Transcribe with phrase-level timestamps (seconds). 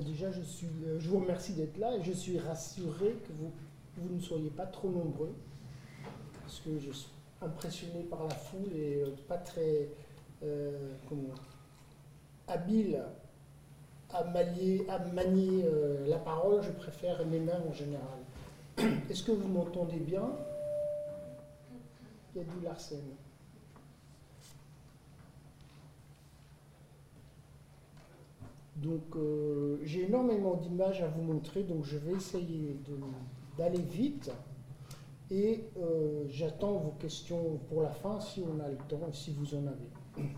[0.00, 4.14] déjà, je, suis, euh, je vous remercie d'être là et je suis rassuré que vous,
[4.14, 5.32] ne soyez pas trop nombreux,
[6.40, 9.88] parce que je suis impressionné par la foule et euh, pas très
[10.42, 10.94] euh,
[12.48, 13.02] habile
[14.12, 14.84] à manier,
[16.06, 16.62] la parole.
[16.62, 18.18] Je préfère mes mains en général.
[19.10, 20.28] Est-ce que vous m'entendez bien?
[22.34, 23.02] Il y a du Larsen.
[28.76, 32.76] Donc euh, j'ai énormément d'images à vous montrer, donc je vais essayer
[33.56, 34.30] d'aller vite.
[35.30, 39.32] Et euh, j'attends vos questions pour la fin si on a le temps et si
[39.32, 40.28] vous en avez.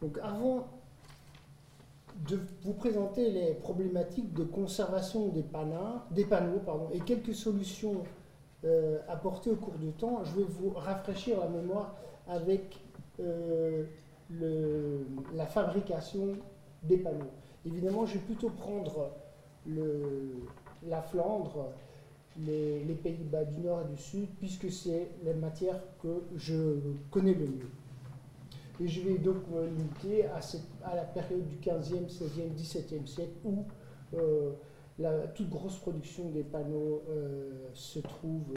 [0.00, 0.68] Donc avant
[2.28, 5.44] de vous présenter les problématiques de conservation des,
[6.12, 8.04] des panneaux pardon, et quelques solutions
[8.64, 11.96] euh, apportées au cours du temps, je vais vous rafraîchir la mémoire
[12.28, 12.78] avec
[14.30, 16.36] la fabrication
[16.82, 17.30] des panneaux.
[17.66, 19.10] Évidemment, je vais plutôt prendre
[20.86, 21.72] la Flandre,
[22.46, 26.78] les, Pays-Bas du Nord et du Sud, puisque c'est la matière que je
[27.10, 27.70] connais le mieux.
[28.80, 33.64] Et je vais donc me limiter à, la période du 15e, 16e, 17e siècle où
[34.14, 34.52] euh,
[34.98, 38.54] la toute grosse production des panneaux euh, se trouve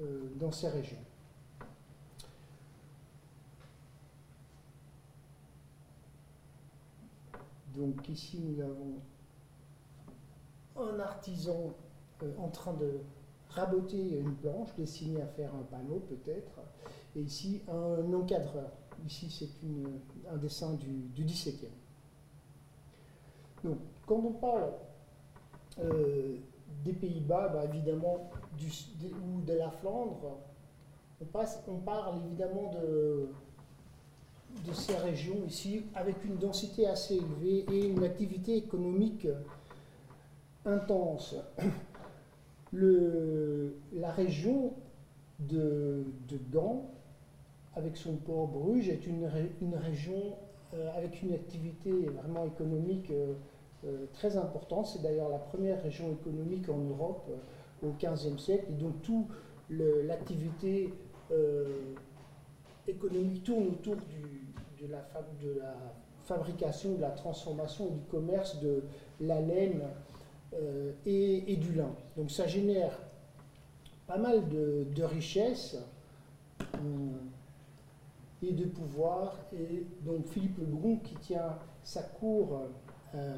[0.00, 0.96] euh, dans ces régions.
[7.76, 9.00] Donc ici, nous avons
[10.78, 11.74] un artisan
[12.22, 13.00] euh, en train de
[13.50, 16.60] raboter une planche, destiné à faire un panneau peut-être,
[17.14, 18.70] et ici un encadreur.
[19.06, 19.48] Ici, c'est
[20.32, 21.66] un dessin du, 17e.
[23.62, 24.72] Donc, quand on parle
[25.80, 26.36] euh,
[26.84, 28.68] des Pays-Bas, bah, évidemment, du,
[29.12, 30.38] ou de la Flandre,
[31.20, 33.28] on, passe, on parle évidemment de,
[34.64, 39.26] de ces régions ici, avec une densité assez élevée et une activité économique
[40.64, 41.36] intense.
[42.72, 44.72] La région
[45.40, 46.04] de,
[46.50, 46.90] Gand,
[47.74, 49.28] avec son port Bruges, est une,
[49.60, 50.36] une région
[50.74, 53.34] euh, avec une activité vraiment économique euh,
[53.84, 54.86] euh, très importante.
[54.86, 57.30] C'est d'ailleurs la première région économique en Europe
[57.84, 59.26] au XVe siècle, et donc toute
[59.68, 60.94] l'activité
[62.86, 64.45] économique tourne autour du,
[64.80, 65.74] de la,
[66.24, 68.82] fabrication, de la transformation, du commerce de
[69.20, 69.82] la laine
[70.54, 71.94] euh, et, du lin.
[72.16, 72.98] Donc ça génère
[74.06, 75.76] pas mal de, richesses
[76.60, 77.10] euh,
[78.42, 79.36] et de pouvoir.
[79.52, 82.60] Et donc Philippe Le Brun, qui tient sa cour
[83.14, 83.36] euh,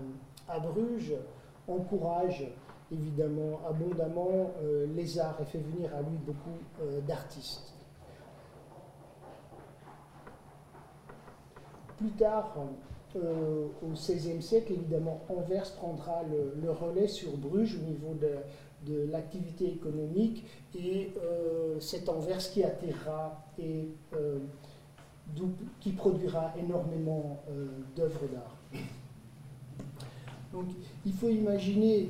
[0.48, 1.14] à Bruges,
[1.66, 2.46] encourage
[2.90, 4.50] évidemment abondamment
[4.94, 6.56] les arts et fait venir à lui beaucoup
[7.06, 7.77] d'artistes.
[11.98, 12.54] Plus tard,
[13.16, 16.22] euh, au XVIe siècle, évidemment, Anvers prendra
[16.62, 20.44] le, relais sur Bruges au niveau de, l'activité économique
[20.74, 24.38] et euh, c'est Anvers qui attirera et euh,
[25.80, 27.42] qui produira énormément
[27.96, 28.56] d'œuvres d'art.
[30.52, 30.66] Donc
[31.04, 32.08] il faut imaginer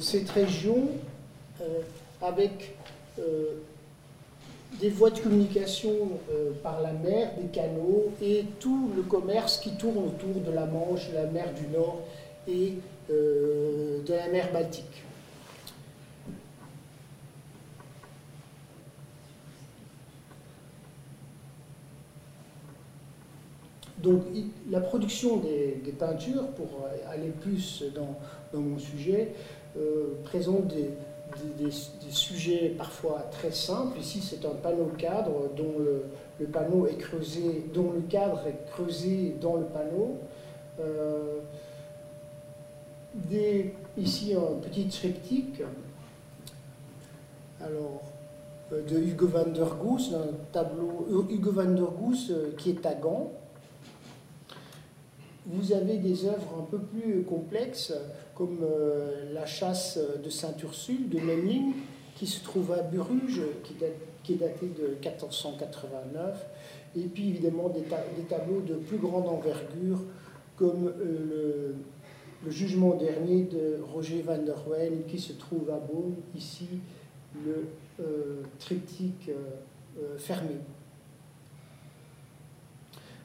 [0.00, 0.88] cette région
[2.20, 2.74] avec
[4.80, 5.92] des voies de communication
[6.30, 10.66] euh, par la mer, des canaux et tout le commerce qui tourne autour de la
[10.66, 12.00] Manche, de la mer du Nord
[12.48, 12.74] et
[13.10, 15.02] euh, de la mer Baltique.
[24.02, 24.22] Donc
[24.68, 29.32] la production des, peintures, pour aller plus dans, mon sujet,
[29.76, 30.90] euh, présente des,
[31.58, 31.70] des,
[32.10, 33.98] sujets parfois très simples.
[33.98, 36.04] Ici, c'est un panneau cadre dont le,
[38.08, 40.18] cadre est creusé dans le panneau.
[40.80, 41.40] Euh,
[43.96, 45.62] ici, un petit triptyque.
[47.60, 48.02] Alors,
[48.72, 52.86] euh, de Hugo van der Goes, un tableau euh, Hugo van der Goes qui est
[52.86, 53.30] à Gand.
[55.46, 57.92] Vous avez des œuvres un peu plus complexes
[58.34, 61.74] comme euh, la chasse de Saint-Ursule, de Memling,
[62.16, 66.46] qui se trouve à Bruges, qui, est daté de 1489,
[66.96, 70.00] et puis évidemment des, tableaux de plus grande envergure,
[70.56, 71.72] comme euh,
[72.44, 76.66] le, jugement dernier de Roger van der Wen, qui se trouve à Beaune, ici
[77.46, 77.66] le
[78.00, 79.30] euh, triptyque
[80.18, 80.56] fermé.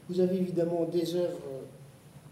[0.07, 1.63] Vous avez évidemment des œuvres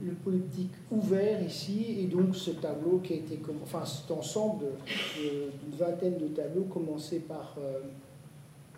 [0.00, 4.66] le polyptyque ouvert ici, et donc ce tableau qui a été, enfin cet ensemble
[5.16, 7.80] d'une vingtaine de tableaux commencés par, euh,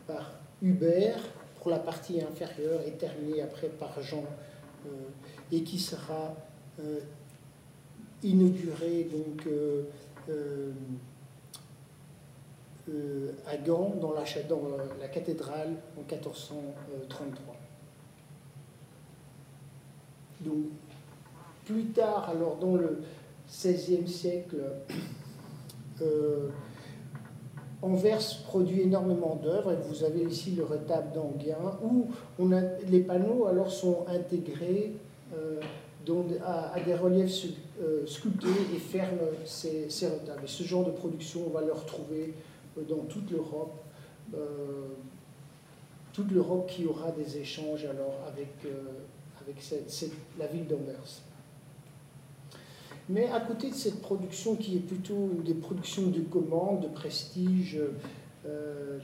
[0.06, 0.32] par
[0.62, 1.20] Hubert
[1.60, 4.24] pour la partie inférieure et terminé après par Jean,
[4.86, 4.90] euh,
[5.52, 6.34] et qui sera
[6.80, 7.00] euh,
[8.22, 9.46] inauguré donc
[13.46, 17.56] à Gand dans la, cathédrale en 1433.
[20.40, 20.56] Donc
[21.66, 23.02] plus tard, alors dans le
[23.48, 24.56] XVIe siècle,
[26.02, 26.48] euh,
[27.82, 32.08] Anvers produit énormément d'œuvres, et vous avez ici le retable d'Anguien, où
[32.88, 34.92] les panneaux alors sont intégrés
[35.34, 35.60] euh,
[36.44, 37.46] à, des reliefs
[37.80, 40.44] euh, sculptés et ferment ces, retables.
[40.44, 42.34] Et ce genre de production, on va le retrouver
[42.88, 43.82] dans toute l'Europe,
[46.12, 48.48] toute l'Europe qui aura des échanges avec,
[50.38, 51.22] la ville d'Anvers.
[53.10, 57.76] Mais à côté de cette production qui est plutôt des productions de commande, de prestige,
[58.46, 58.98] euh,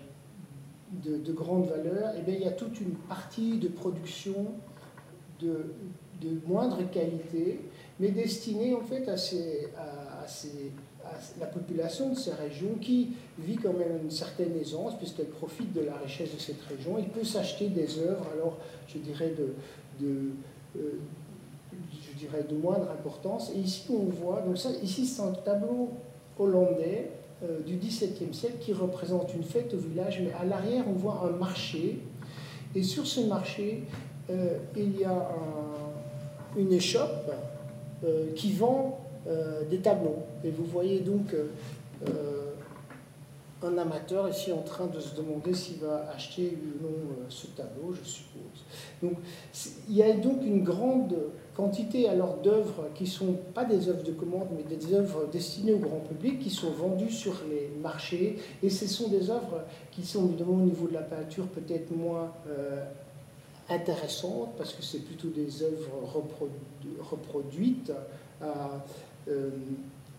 [1.05, 4.46] de, grande valeur, eh il y a toute une partie de production
[5.40, 5.67] de,
[6.46, 7.61] moindre qualité,
[8.01, 9.17] mais destinée en fait à,
[11.41, 15.83] la population de ces régions qui vit quand même une certaine aisance puisqu'elle profite de
[15.83, 16.99] la richesse de cette région.
[16.99, 18.59] Il peut s'acheter des œuvres, alors
[18.89, 19.55] je dirais de,
[20.05, 20.33] euh,
[22.49, 23.53] de moindre importance.
[23.55, 25.91] Et ici, on voit, donc ça, ici, c'est un tableau
[26.39, 27.11] hollandais
[27.45, 31.23] euh, du XVIIe siècle qui représente une fête au village, mais à l'arrière, on voit
[31.25, 32.01] un marché.
[32.75, 33.85] Et sur ce marché,
[34.31, 35.29] euh, il y a
[36.57, 37.31] une échoppe
[38.35, 39.01] qui vend
[39.71, 40.23] des tableaux.
[40.45, 41.35] Et vous voyez donc
[43.63, 46.91] un amateur ici en train de se demander s'il va acheter ou non
[47.29, 48.65] ce tableau, je suppose.
[49.03, 49.15] Donc,
[49.89, 51.17] il y a donc une grande
[51.57, 55.73] quantité alors d'œuvres qui ne sont pas des œuvres de commande, mais des œuvres destinées
[55.73, 58.37] au grand public, qui sont vendues sur les marchés.
[58.63, 62.33] Et ce sont des œuvres qui sont évidemment au niveau de la peinture peut-être moins
[62.49, 62.85] euh,
[63.69, 66.23] intéressantes, parce que c'est plutôt des œuvres
[67.11, 67.93] reproduites
[68.41, 68.85] à,
[69.29, 69.51] euh,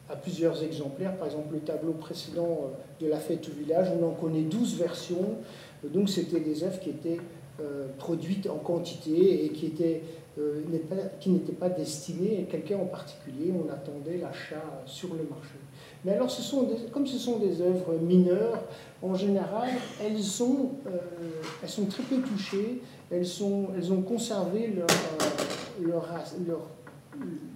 [0.09, 1.15] à, plusieurs exemplaires.
[1.17, 4.77] Par exemple, le tableau précédent euh, de la fête au village, on en connaît 12
[4.77, 5.37] versions.
[5.83, 7.19] Donc c'était des œuvres qui étaient
[7.97, 10.03] produites en quantité et qui étaient
[10.39, 10.61] euh,
[11.19, 13.51] qui n'était pas destiné à quelqu'un en particulier.
[13.51, 15.55] On attendait l'achat sur le marché.
[16.05, 16.29] Mais alors,
[16.91, 18.63] comme ce sont des œuvres mineures,
[19.01, 20.19] en général, euh, elles
[21.69, 26.61] sont très peu touchées, elles, sont, elles ont conservé leur, euh, leur,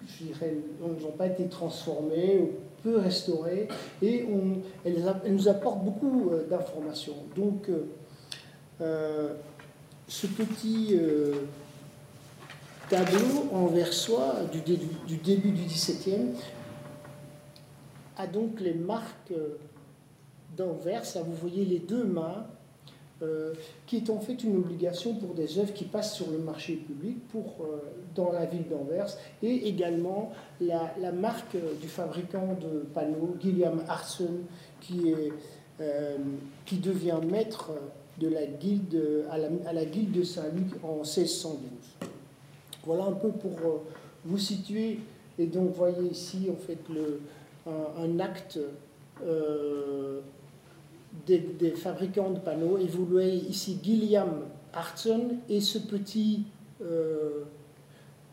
[0.08, 0.54] je dirais,
[0.84, 2.52] elles n'ont pas été transformées ou
[2.84, 3.68] peu restaurées,
[4.02, 7.16] et on, elles, nous apportent beaucoup d'informations.
[7.36, 7.70] Donc,
[8.80, 10.98] ce petit
[12.92, 16.34] tableau anversois du, début du, début du XVIIe
[18.18, 19.58] a donc les marques euh,
[20.58, 21.04] d'Anvers.
[21.26, 22.46] vous voyez les deux mains,
[23.22, 23.54] euh,
[23.86, 27.18] qui est en fait une obligation pour des œuvres qui passent sur le marché public
[27.30, 27.80] pour, euh,
[28.16, 34.40] dans la ville d'Anvers, et également la, marque du fabricant de panneaux, Gilliam Arson,
[34.80, 35.32] qui, est,
[36.66, 37.72] qui devient maître
[38.20, 39.48] de la guilde, à la,
[39.82, 42.10] à guilde de Saint-Luc en 1612.
[42.86, 43.78] Voilà un peu pour euh,
[44.26, 45.00] vous situer.
[45.38, 47.22] Et donc, voyez ici, en fait, le,
[47.68, 48.60] un, acte
[51.30, 52.78] euh, des, fabricants de panneaux.
[52.78, 54.42] Et vous voyez ici Gilliam
[54.74, 56.46] Hartson et ce petit,
[56.82, 57.44] euh,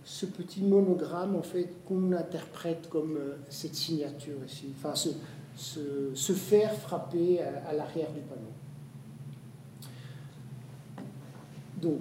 [0.05, 3.19] ce petit monogramme, en fait, qu'on interprète comme
[3.49, 4.73] cette signature ici.
[4.77, 5.11] Enfin, ce,
[6.15, 8.53] ce, fer frappé à, l'arrière du panneau.
[11.81, 12.01] Donc,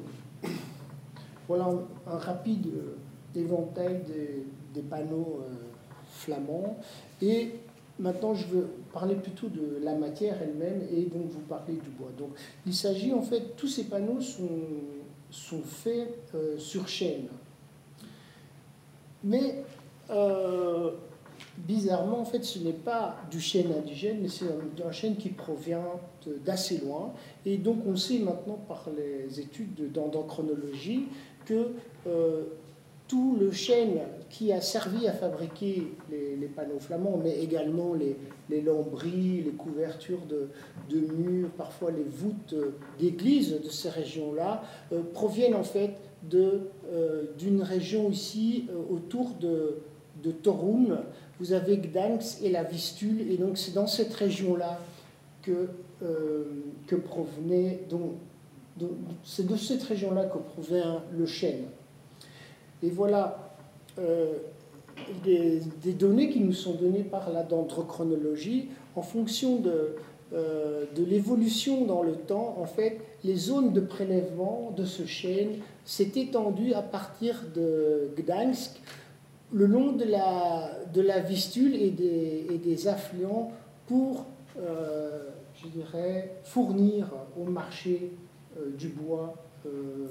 [1.48, 1.70] voilà
[2.06, 4.04] un, rapide euh, éventail
[4.74, 5.54] des, panneaux euh,
[6.08, 6.78] flamands.
[7.22, 7.56] Et
[8.00, 8.68] maintenant, je veux
[8.98, 12.10] parler plutôt de la matière elle-même et donc vous parler du bois.
[12.18, 12.30] Donc,
[12.66, 14.50] il s'agit en fait, tous ces panneaux sont,
[15.30, 17.28] sont faits euh, sur chaîne.
[19.24, 19.64] Mais
[21.58, 24.46] bizarrement, en fait, ce n'est pas du chêne indigène, mais c'est
[24.84, 26.00] un, chêne qui provient
[26.46, 27.14] d'assez loin.
[27.46, 31.08] Et donc, on sait maintenant par les études d'endochronologie
[31.46, 31.72] que
[32.08, 32.44] euh,
[33.08, 34.00] tout le chêne
[34.30, 40.50] qui a servi à fabriquer les, panneaux flamands, mais également les, lambris, les couvertures de,
[41.00, 42.56] murs, parfois les voûtes
[43.00, 45.92] d'églises de ces régions-là, euh, proviennent en fait
[46.34, 49.78] euh, d'une région ici autour de,
[50.24, 51.04] de Torun.
[51.40, 54.80] Vous avez Gdansk et la Vistule, et donc c'est dans cette région-là
[55.44, 55.70] que,
[56.88, 58.16] que provenait donc
[59.24, 61.66] c'est de cette région-là que provient le chêne.
[62.84, 63.38] Et voilà
[65.24, 65.62] des,
[65.94, 69.96] données qui nous sont données par la dendrochronologie en fonction de,
[70.32, 72.58] de l'évolution dans le temps.
[72.60, 78.82] En fait, les zones de prélèvement de ce chêne s'est étendues à partir de Gdansk
[79.54, 83.52] le long de la, de la Vistule et des, et des affluents
[83.88, 84.26] pour,
[84.60, 87.08] euh, je dirais, fournir
[87.40, 88.12] au marché
[88.58, 90.10] euh, du bois euh,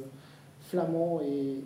[0.69, 1.63] flamand et,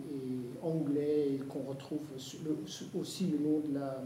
[0.63, 4.03] anglais qu'on retrouve aussi le long de la,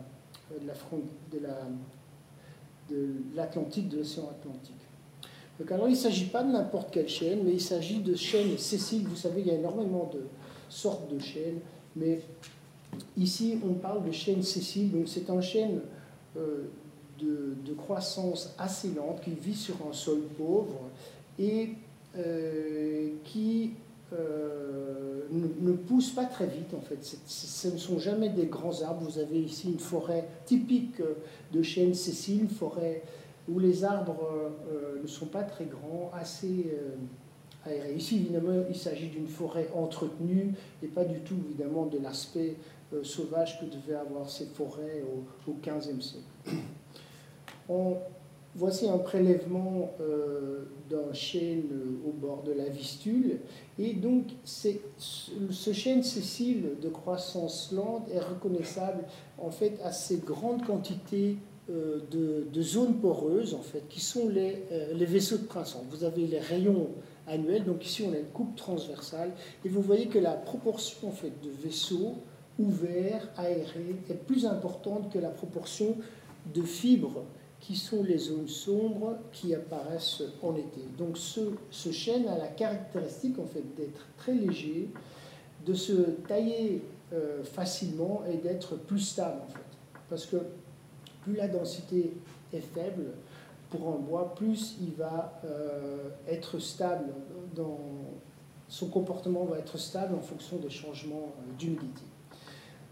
[0.61, 1.67] de la,
[2.89, 4.73] de l'Atlantique, de l'océan Atlantique.
[5.59, 8.57] Donc alors il ne s'agit pas de n'importe quelle chaîne, mais il s'agit de chaînes
[8.57, 9.05] sessiles.
[9.05, 10.21] Vous savez, il y a énormément de
[10.69, 11.59] sortes de chaînes,
[11.95, 12.21] mais
[13.17, 15.81] Ici, on parle de chêne sessile, donc c'est un chêne
[16.37, 16.63] euh,
[17.19, 20.89] de, croissance assez lente qui vit sur un sol pauvre
[21.37, 21.71] et
[22.17, 23.71] euh, qui
[24.13, 26.99] euh, ne, pousse pas très vite en fait.
[27.25, 29.01] ce ne sont jamais des grands arbres.
[29.01, 31.01] Vous avez ici une forêt typique
[31.51, 33.03] de chêne sessile, une forêt
[33.49, 34.51] où les arbres
[35.01, 36.71] ne sont pas très grands, assez
[37.65, 37.93] aérés.
[37.95, 42.55] Ici, évidemment, il s'agit d'une forêt entretenue et pas du tout, évidemment, de l'aspect
[42.93, 45.03] euh, sauvage que devaient avoir ces forêts
[45.47, 46.23] au, XVe siècle.
[48.55, 51.63] Voici un prélèvement euh, d'un chêne
[52.07, 53.39] au bord de la Vistule.
[53.77, 59.03] Et donc, ce chêne sessile de croissance lente est reconnaissable
[59.37, 61.37] en fait à ces grandes quantités
[61.69, 65.83] euh, de, zones poreuses, en fait, qui sont les, les vaisseaux de printemps.
[65.89, 66.89] Vous avez les rayons
[67.27, 69.31] annuels, donc ici on a une coupe transversale,
[69.65, 72.15] et vous voyez que la proportion en fait, de vaisseaux
[72.59, 75.97] ouvert, aéré, est plus importante que la proportion
[76.53, 77.23] de fibres
[77.65, 80.81] qui sont les zones sombres qui apparaissent en été.
[80.99, 81.41] Donc ce,
[81.71, 84.89] ce chêne a la caractéristique en fait d'être très léger,
[85.65, 85.93] de se
[86.27, 89.65] tailler euh, facilement et d'être plus stable en fait.
[90.09, 90.37] Parce que
[91.23, 92.13] plus la densité
[92.53, 93.05] est faible
[93.71, 97.13] pour un bois, plus il va euh, être stable
[97.55, 97.79] dans
[98.67, 102.03] son comportement va être stable en fonction des changements euh, d'humidité.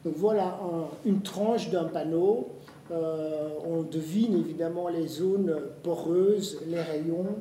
[0.04, 0.60] Donc voilà
[1.06, 2.50] une tranche d'un panneau.
[2.92, 7.36] Euh, on devine évidemment les zones poreuses, les rayons.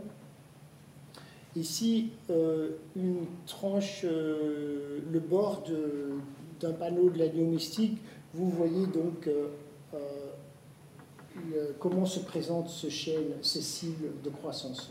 [1.56, 5.64] Ici, euh, une tranche, euh, le bord
[6.60, 7.98] d'un panneau de l'agneau mystique.
[8.34, 9.28] Vous voyez donc
[11.78, 14.90] comment se présente ce chêne cécile de croissance.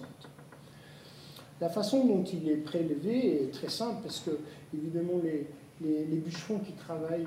[1.60, 4.32] La façon dont il est prélevé est très simple parce que,
[4.76, 7.26] évidemment, les, bûcherons qui travaillent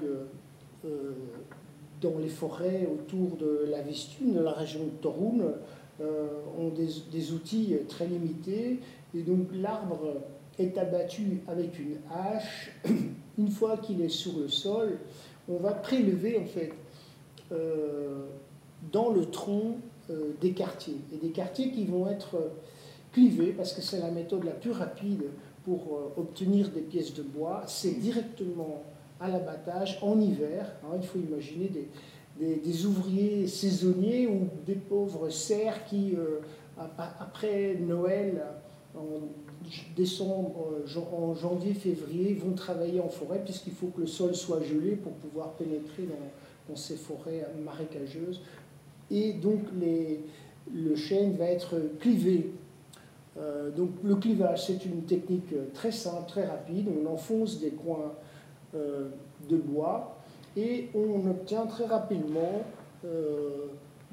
[2.05, 5.43] dans les forêts autour de la Vistune, la région de Toruń,
[6.01, 6.27] euh,
[6.59, 8.81] ont des, outils très limités.
[9.15, 10.15] Et donc l'arbre
[10.59, 12.73] est abattu avec une hache.
[13.39, 14.99] Une fois qu'il est sur le sol,
[15.49, 16.73] on va prélever en fait
[18.93, 19.77] dans le tronc
[20.41, 20.97] des quartiers.
[21.13, 22.37] Et des quartiers qui vont être
[23.15, 25.25] clivés parce que c'est la méthode la plus rapide
[25.65, 28.83] pour euh, obtenir des pièces de bois, c'est directement
[29.21, 30.73] à l'abattage en hiver.
[30.85, 30.97] Hein.
[31.01, 31.71] il faut imaginer
[32.39, 36.41] des, ouvriers saisonniers ou des pauvres serfs qui, euh,
[36.77, 38.43] après Noël,
[38.97, 39.21] en
[39.97, 40.69] décembre,
[41.13, 45.13] en janvier, février, vont travailler en forêt puisqu'il faut que le sol soit gelé pour
[45.13, 46.05] pouvoir pénétrer
[46.69, 48.41] dans, ces forêts marécageuses.
[49.11, 49.61] Et donc
[50.73, 52.51] le chêne va être clivé
[53.37, 56.89] euh, donc le clivage, c'est une technique très simple, très rapide.
[56.89, 58.13] On enfonce des coins
[58.75, 60.19] de bois
[60.57, 62.63] et on obtient très rapidement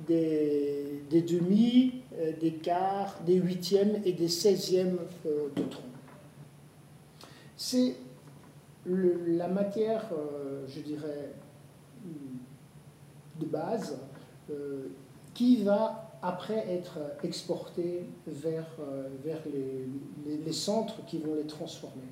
[0.08, 2.02] des, demi,
[2.40, 5.84] des quarts, des huitièmes et des seizièmes de tronc.
[7.56, 7.96] C'est
[8.86, 10.10] la matière,
[10.68, 11.34] je dirais,
[13.40, 14.00] de base
[15.34, 19.08] qui va après être exportés vers, euh,
[20.46, 22.04] les, centres qui vont les transformer.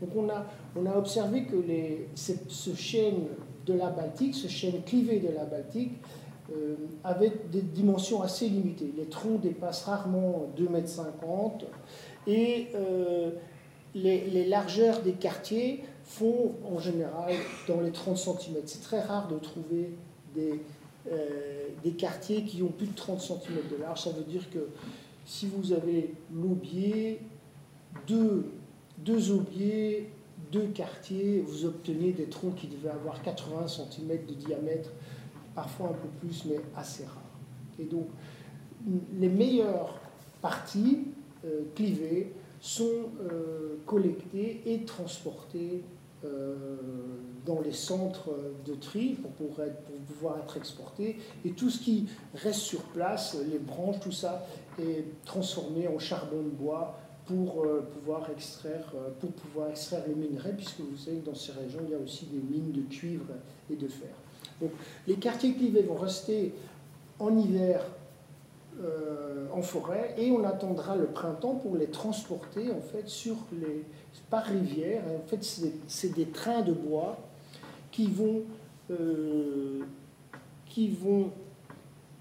[0.00, 1.56] Donc on a, on a observé que
[2.14, 3.26] ce chêne
[3.66, 5.92] de la Baltique, ce chêne clivé de la Baltique,
[6.52, 8.92] euh, avait des dimensions assez limitées.
[8.96, 10.82] Les troncs dépassent rarement 2,50 m
[12.26, 13.30] et euh,
[13.94, 17.34] les, les, largeurs des quartiers font en général
[17.68, 18.56] dans les 30 cm.
[18.66, 19.90] C'est très rare de trouver
[20.34, 20.60] des,
[21.10, 23.38] euh, des quartiers qui ont plus de 30 cm
[23.70, 24.02] de large.
[24.02, 24.68] Ça veut dire que
[25.24, 27.20] si vous avez l'aubier,
[28.08, 28.50] deux,
[29.04, 30.10] deux aubiers,
[30.52, 34.90] deux quartiers, vous obtenez des troncs qui devaient avoir 80 cm de diamètre,
[35.54, 37.16] parfois un peu plus, mais assez rare.
[37.78, 38.08] Et donc,
[39.18, 40.00] les meilleures
[40.40, 41.06] parties
[41.44, 45.82] euh, clivées sont euh, collectées et transportées
[47.46, 48.30] dans les centres
[48.66, 51.18] de tri pour, pouvoir être exporté.
[51.44, 54.46] Et tout ce qui reste sur place, les branches, tout ça,
[54.78, 56.98] est transformé en charbon de bois
[57.30, 61.80] pour pouvoir extraire, pour pouvoir extraire les minerais, puisque vous savez que dans ces régions,
[61.84, 63.26] il y a aussi des mines de cuivre
[63.70, 64.10] et de fer.
[64.60, 64.72] Donc
[65.06, 66.52] les quartiers clivés vont rester
[67.18, 67.82] en hiver
[68.82, 73.84] euh, en forêt et on attendra le printemps pour les transporter en fait sur les
[74.28, 75.02] par rivière.
[75.06, 75.44] en fait,
[75.86, 77.18] c'est des trains de bois
[77.90, 78.42] qui vont
[78.90, 79.80] euh,
[80.66, 81.30] qui vont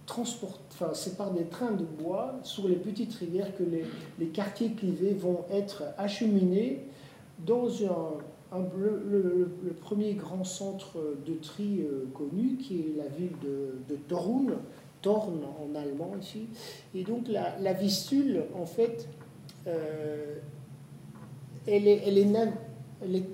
[0.10, 0.60] transporter.
[0.72, 3.86] Enfin, c'est par des trains de bois sur les petites rivières que les,
[4.18, 6.86] les quartiers clivés vont être acheminés
[7.46, 13.76] dans un, le, premier grand centre de tri euh, connu, qui est la ville de,
[13.88, 14.48] de Torun,
[15.04, 16.48] Torn en allemand ici.
[16.96, 19.08] Et donc la, la vistule, en fait,
[19.68, 20.40] euh,
[21.68, 23.30] elle est, elle est,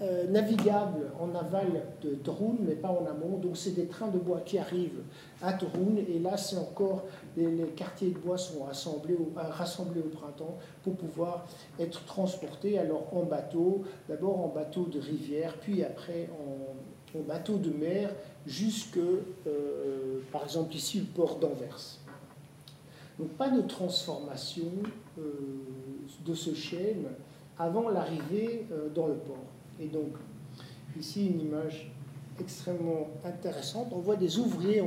[0.00, 3.36] euh, navigable en aval de Torun, mais pas en amont.
[3.38, 5.02] Donc c'est des trains de bois qui arrivent
[5.42, 5.96] à Torun.
[6.08, 7.02] Et là, c'est encore,
[7.36, 11.48] les, quartiers de bois sont rassemblés au, euh, rassemblés au printemps pour pouvoir
[11.80, 16.28] être transportés alors en bateau, d'abord en bateau de rivière, puis après
[17.16, 18.10] en, bateau de mer
[18.46, 21.98] jusque, euh, par exemple ici, le port d'Anvers.
[23.18, 24.70] Donc pas de transformation
[25.16, 27.06] de ce chêne
[27.58, 28.64] avant l'arrivée
[28.94, 29.57] dans le port.
[29.80, 30.12] Et donc
[30.98, 31.90] ici une image
[32.40, 33.88] extrêmement intéressante.
[33.92, 34.82] On voit des ouvriers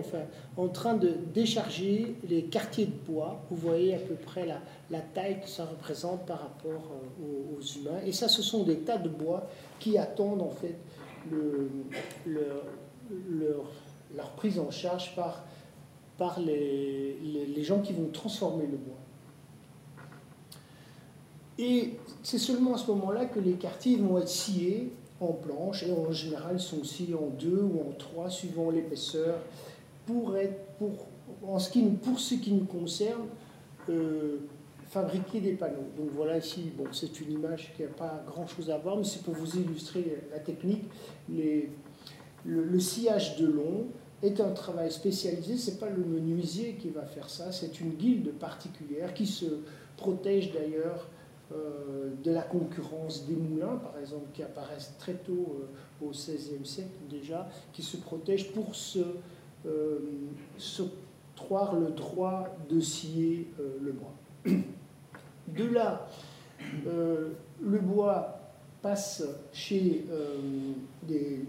[0.57, 3.41] en train de décharger les quartiers de bois.
[3.49, 4.45] Vous voyez à peu près
[4.89, 7.99] la, taille que ça représente par rapport aux, humains.
[8.05, 9.47] Et ça, ce sont des tas de bois
[9.79, 10.77] qui attendent en fait
[11.29, 11.69] le,
[12.25, 12.47] le,
[14.15, 18.97] leur, prise en charge par, les, gens qui vont transformer le bois.
[21.61, 25.91] Et c'est seulement à ce moment-là que les quartiers vont être sciés en planches, et
[25.91, 29.35] en général sont sciés en deux ou en trois, suivant l'épaisseur,
[30.07, 30.89] pour être, pour,
[31.47, 33.27] en ce qui, nous concerne,
[33.89, 34.37] euh,
[34.89, 35.87] fabriquer des panneaux.
[35.95, 39.21] Donc voilà ici, bon, c'est une image qui n'a pas grand-chose à voir, mais c'est
[39.21, 40.83] pour vous illustrer la technique.
[41.29, 41.69] Les,
[42.43, 43.85] le, sillage de long
[44.23, 47.91] est un travail spécialisé, ce n'est pas le menuisier qui va faire ça, c'est une
[47.91, 49.45] guilde particulière qui se
[49.97, 51.07] protège d'ailleurs
[52.23, 56.89] de la concurrence des moulins, par exemple, qui apparaissent très tôt euh, au XVIe siècle
[57.09, 58.99] déjà, qui se protège pour se,
[59.65, 59.99] euh,
[61.73, 64.13] le droit de scier euh, le bois.
[65.47, 66.07] De là,
[66.85, 68.39] le bois
[68.81, 70.05] passe chez
[71.03, 71.39] des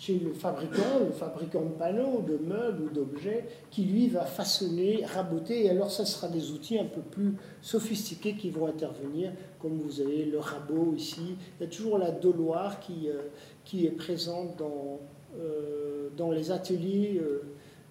[0.00, 5.04] chez le fabricant, le fabricant de panneaux, de meubles ou d'objets, qui lui va façonner,
[5.04, 9.78] raboter, et alors ça sera des outils un peu plus sophistiqués qui vont intervenir, comme
[9.78, 11.36] vous avez le rabot ici.
[11.58, 13.22] Il y a toujours la doloire qui, euh,
[13.64, 15.00] qui est présente dans,
[15.38, 17.20] euh, dans les ateliers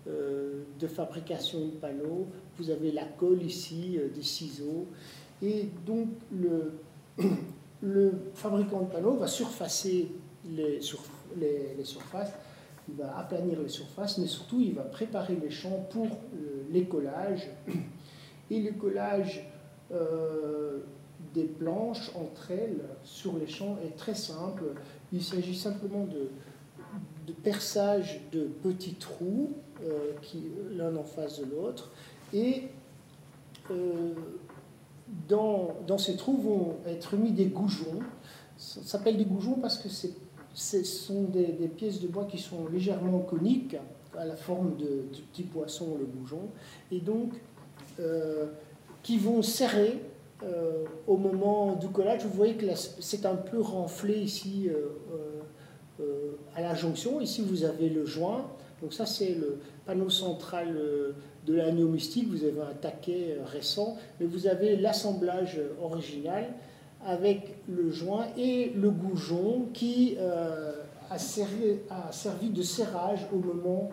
[0.07, 2.27] euh, de fabrication de panneaux.
[2.57, 4.87] Vous avez la colle ici, des ciseaux,
[5.41, 6.73] et donc le,
[7.81, 10.09] le fabricant de panneaux va surfacer
[10.49, 10.79] les,
[11.77, 12.33] les, surfaces,
[12.89, 17.49] il va aplanir les surfaces, mais surtout il va préparer les champs pour euh, l'écolage.
[18.51, 19.47] Et le collage
[19.91, 20.79] euh,
[21.33, 24.63] des planches entre elles sur les champs est très simple.
[25.11, 26.29] Il s'agit simplement de,
[27.27, 29.53] de, perçage de petits trous,
[29.83, 30.43] euh, qui
[30.75, 31.91] l'un en face de l'autre.
[32.33, 32.63] Et
[35.29, 37.99] dans, dans, ces trous vont être mis des goujons.
[38.57, 40.13] Ça s'appelle des goujons parce que c'est
[40.53, 43.75] ce sont des, pièces de bois qui sont légèrement coniques,
[44.17, 46.49] à la forme de, du petit poisson, le bougeon,
[46.91, 47.33] et donc
[47.99, 48.45] euh,
[49.01, 49.99] qui vont serrer
[50.43, 52.23] euh, au moment du collage.
[52.23, 52.65] Vous voyez que
[52.99, 54.69] c'est un peu renflé ici
[55.99, 57.19] euh, à la jonction.
[57.19, 58.45] Ici, vous avez le joint.
[58.81, 60.77] Donc ça, c'est le panneau central
[61.45, 62.29] de l'agneau mystique.
[62.29, 66.45] Vous avez un taquet récent, mais vous avez l'assemblage original
[67.05, 70.73] avec le joint et le goujon qui euh,
[71.09, 73.89] a, servi, de serrage au moment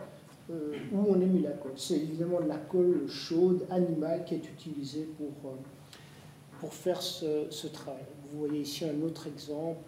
[0.51, 1.73] euh, où on a mis la colle.
[1.77, 5.55] C'est évidemment de la colle chaude, animale, qui est utilisée pour, euh,
[6.61, 8.05] pour faire ce, travail.
[8.33, 9.81] Vous voyez ici un autre exemple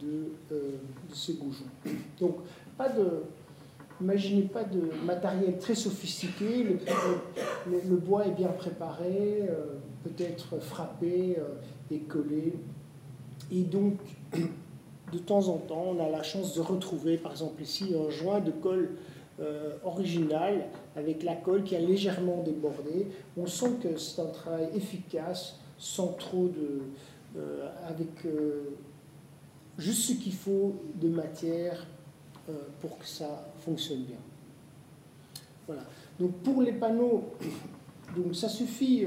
[0.00, 0.78] de, de
[1.14, 1.64] ces goujons.
[2.20, 2.36] Donc,
[2.76, 3.22] pas de,
[3.98, 6.66] Imaginez pas de matériel très sophistiqué,
[7.66, 9.40] le, bois est bien préparé,
[10.04, 11.38] peut-être frappé,
[12.08, 12.54] collé.
[13.50, 13.94] Et donc,
[15.12, 18.40] de temps en temps, on a la chance de retrouver, par exemple ici, un joint
[18.40, 18.90] de colle
[19.38, 23.08] euh, original avec la colle qui a légèrement débordé.
[23.36, 26.80] On sent que c'est un travail efficace, sans trop de.
[27.36, 28.70] Euh, avec, euh,
[29.76, 31.86] juste ce qu'il faut de matière
[32.80, 34.16] pour que ça fonctionne bien.
[35.66, 35.82] Voilà.
[36.18, 37.24] Donc pour les panneaux,
[38.16, 39.04] donc ça suffit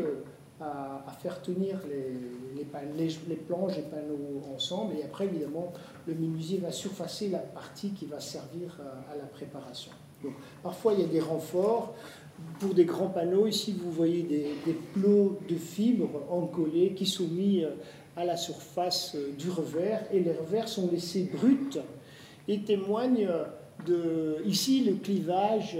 [0.61, 2.63] à, faire tenir les,
[2.97, 4.95] les, les, planches et panneaux ensemble.
[4.97, 5.73] Et après, évidemment,
[6.07, 8.77] le menuisier va surfacer la partie qui va servir
[9.11, 9.91] à, la préparation.
[10.23, 11.93] Donc, parfois, il y a des renforts.
[12.59, 17.27] Pour des grands panneaux, ici, vous voyez des, des plots de fibres encollés qui sont
[17.27, 17.71] mis euh,
[18.15, 20.05] à la surface euh, du revers.
[20.13, 21.79] Et les revers sont laissés bruts
[22.47, 23.29] et témoignent
[23.85, 25.77] de, ici, le clivage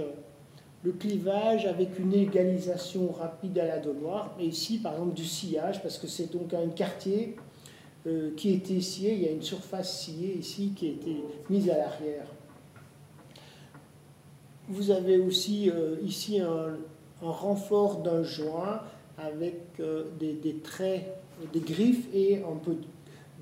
[0.82, 5.82] le clivage avec une égalisation rapide à la donnoir, et ici par exemple du sillage,
[5.82, 7.36] parce que c'est donc un quartier
[8.06, 11.16] euh, qui été scié, il y a une surface sciée ici qui a été
[11.50, 12.26] mise à l'arrière.
[14.68, 16.76] Vous avez aussi euh, ici un,
[17.20, 18.80] renfort d'un joint
[19.18, 21.06] avec euh, des, traits,
[21.52, 22.76] des griffes et un peu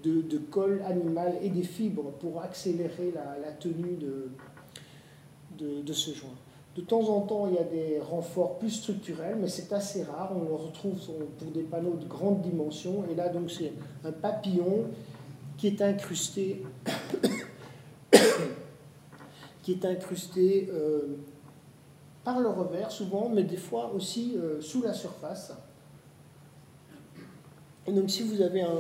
[0.03, 6.35] de, colle animale et des fibres pour accélérer la, tenue de, de ce joint.
[6.79, 10.31] De temps en temps, il y a des renforts plus structurels, mais c'est assez rare.
[10.33, 10.97] On le retrouve
[11.37, 13.03] pour des panneaux de grande dimension.
[13.11, 13.73] Et là, donc, c'est
[14.05, 14.85] un papillon
[15.57, 16.63] qui est incrusté,
[20.73, 21.17] euh,
[22.23, 25.53] par le revers souvent, mais des fois aussi euh, sous la surface.
[27.89, 28.79] Et donc, si vous avez un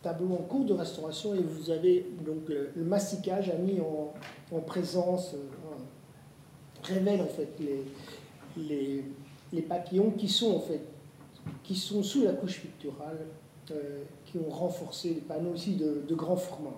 [0.00, 4.12] tableau en cours de restauration et vous avez donc le, masticage a mis en,
[4.60, 5.38] présence euh,
[6.82, 7.48] révèle en fait
[8.56, 9.04] les,
[9.52, 10.82] les, papillons qui sont en fait
[11.62, 13.18] qui sont sous la couche picturale,
[13.70, 16.76] euh, qui ont renforcé les panneaux aussi de, de grand format.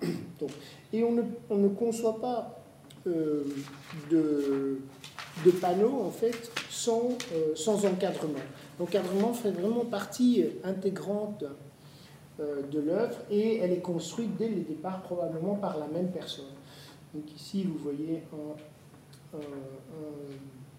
[0.40, 0.50] Donc,
[0.92, 2.62] et on ne, on ne, conçoit pas
[3.06, 3.44] euh,
[4.10, 4.78] de,
[5.44, 8.38] de, panneaux en fait sans, euh, sans encadrement.
[8.78, 11.44] L'encadrement fait vraiment partie intégrante
[12.38, 16.44] de l'œuvre et elle est construite dès le départ probablement par la même personne.
[17.12, 18.22] Donc ici vous voyez
[19.34, 19.38] un,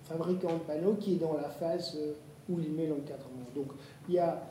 [0.03, 1.97] fabricant de panneaux qui est dans la phase
[2.49, 3.45] où il met l'encadrement.
[3.55, 3.67] Donc
[4.07, 4.41] il y a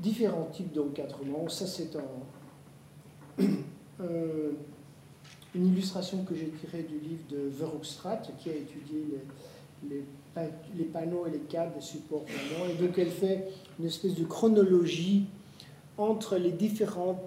[0.00, 1.48] différents types d'encadrement.
[1.48, 1.96] Ça c'est
[5.54, 9.04] une illustration que j'ai tirée du livre de Verhoekstraat qui a étudié
[9.88, 12.70] les, panneaux et les câbles des supports panneaux.
[12.70, 15.26] Et donc elle fait une espèce de chronologie
[15.96, 17.22] entre les différents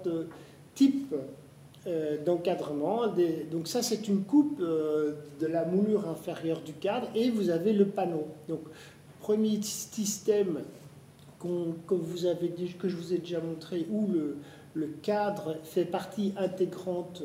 [0.74, 1.22] types euh,
[2.24, 3.02] d'encadrement.
[3.50, 7.72] Donc ça, c'est une coupe euh, de la moulure inférieure du cadre et vous avez
[7.72, 8.26] le panneau.
[8.48, 8.60] Donc,
[9.20, 10.60] premier système
[11.40, 14.38] que, vous avez, que je vous ai déjà montré, où le,
[14.74, 17.22] le cadre fait partie intégrante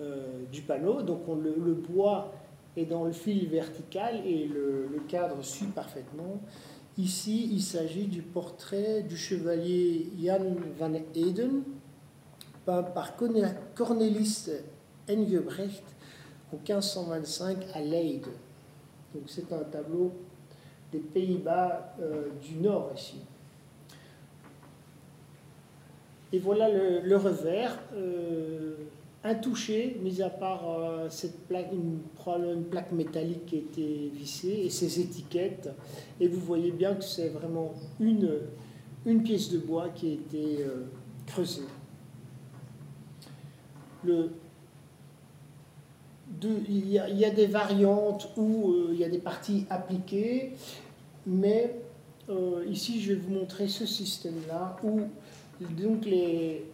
[0.00, 1.02] euh, du panneau.
[1.02, 2.32] Donc on, le, bois
[2.76, 6.40] est dans le fil vertical et le, le cadre suit parfaitement.
[6.98, 11.62] Ici, il s'agit du portrait du chevalier Jan van Eden,
[12.66, 14.50] par Cornelis
[15.08, 15.84] Engebrecht
[16.52, 18.26] en 1525 à Leyde.
[19.14, 20.12] Donc c'est un tableau
[20.92, 23.20] des Pays-Bas euh, du Nord ici.
[26.32, 28.74] Et voilà le, revers, euh,
[29.22, 32.00] intouché, mis à part euh, cette plaque, une,
[32.52, 35.70] une plaque métallique qui a été vissée et ses étiquettes.
[36.20, 38.40] Et vous voyez bien que c'est vraiment une,
[39.06, 40.66] une pièce de bois qui a été
[41.26, 41.62] creusée
[46.42, 50.52] il, y a, des variantes où euh, il y a des parties appliquées,
[51.26, 51.76] mais
[52.28, 55.02] euh, ici je vais vous montrer ce système-là où
[55.60, 56.64] donc les,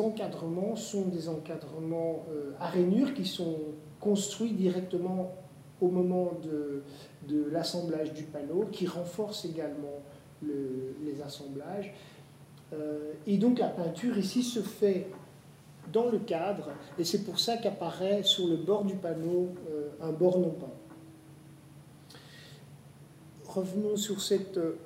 [0.00, 3.56] encadrements sont des encadrements euh, à rainures qui sont
[4.00, 5.32] construits directement
[5.80, 10.00] au moment de l'assemblage du panneau, qui renforcent également
[10.42, 11.92] les assemblages.
[13.26, 15.06] et donc la peinture ici se fait
[15.92, 20.12] dans le cadre, et c'est pour ça qu'apparaît sur le bord du panneau euh, un
[20.12, 20.66] bord non peint.
[23.46, 24.78] Revenons sur cette euh,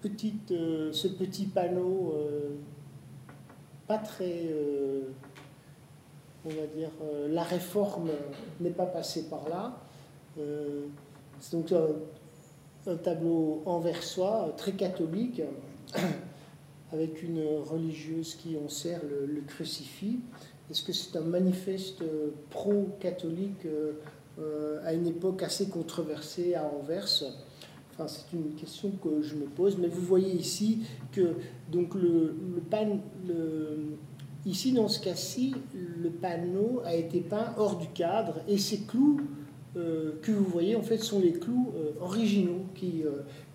[0.00, 2.14] petite, euh, ce petit panneau
[3.86, 4.52] pas très,
[6.44, 6.90] on va dire,
[7.30, 8.10] la réforme
[8.60, 9.80] n'est pas passée par là.
[11.40, 15.40] c'est donc un, tableau anversois, très catholique,
[16.92, 20.18] avec une religieuse qui en sert le, crucifix.
[20.70, 22.02] Est-ce que c'est un manifeste
[22.50, 23.92] pro-catholique euh,
[24.38, 27.24] euh, à une époque assez controversée à Anvers?
[27.92, 30.80] Enfin, c'est une question que je me pose, mais vous voyez ici
[31.12, 31.34] que
[31.70, 32.36] donc le,
[34.46, 39.20] ici dans ce cas-ci, le panneau a été peint hors du cadre et ces clous
[39.76, 43.02] euh, que vous voyez en fait sont les clous originaux qui,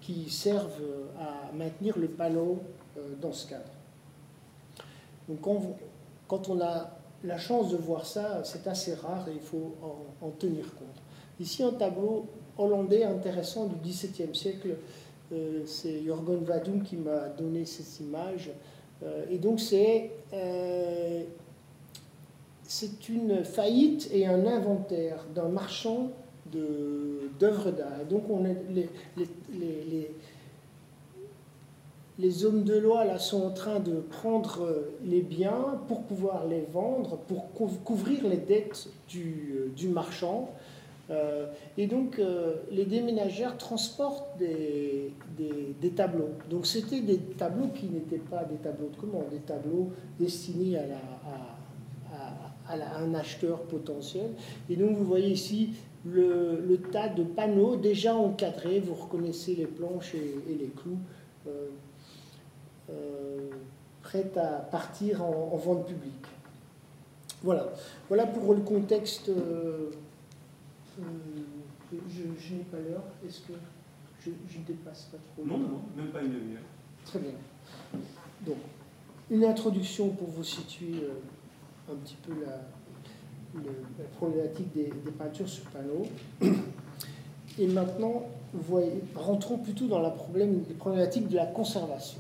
[0.02, 0.82] qui servent
[1.18, 2.83] à maintenir le panneau euh,
[3.22, 3.72] dans ce cadre.
[5.28, 5.40] Donc
[6.28, 6.92] quand, on a
[7.24, 9.76] la chance de voir ça, c'est assez rare et il faut
[10.22, 11.02] en, tenir compte.
[11.40, 12.26] Ici, un tableau
[12.58, 14.76] hollandais intéressant du XVIIe siècle.
[15.32, 18.52] Euh, c'est Jürgen Vadum qui m'a donné cette image.
[19.02, 21.24] Euh, et donc, c'est euh,
[23.10, 26.10] une faillite et un inventaire d'un marchand
[26.52, 28.06] d'œuvres d'art.
[28.10, 28.58] Donc, on est,
[29.16, 30.12] les,
[32.46, 34.68] hommes de loi là, sont en train de prendre
[35.04, 37.52] les biens pour pouvoir les vendre, pour
[37.84, 40.50] couvrir les dettes du, du marchand.
[41.10, 41.48] Euh,
[41.78, 46.30] et donc, euh, les déménageurs transportent des, des, tableaux.
[46.50, 50.88] Donc, c'était des tableaux qui n'étaient pas des tableaux de commande, des tableaux destinés à,
[50.88, 50.96] la,
[52.74, 54.32] à, un acheteur potentiel.
[54.70, 55.72] Et donc, vous voyez ici
[56.06, 58.80] le, tas de panneaux déjà encadrés.
[58.80, 60.98] Vous reconnaissez les planches et, les clous.
[61.48, 61.68] Euh,
[64.02, 66.26] prêts à partir en, vente publique.
[67.42, 67.68] Voilà.
[68.08, 69.92] Voilà pour le contexte euh,
[72.10, 73.04] je, n'ai pas l'heure.
[73.26, 73.54] Est-ce que
[74.26, 76.62] je ne dépasse pas trop Non, non, même pas une demi-heure.
[77.06, 77.32] Très bien.
[78.46, 78.58] Donc,
[79.30, 82.60] une introduction pour vous situer euh, un petit peu la,
[84.18, 86.08] problématique des, peintures sur panneau.
[87.60, 92.20] Et maintenant, voyez, rentrons plutôt dans la problème, les problématiques de la conservation.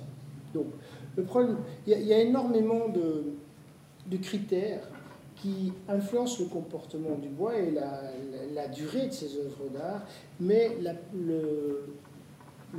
[0.53, 0.67] Donc,
[1.15, 4.87] le problème, il y, a, énormément de, critères
[5.35, 10.05] qui influence le comportement du bois et la, durée de ces œuvres d'art,
[10.39, 10.77] mais
[11.13, 11.85] le,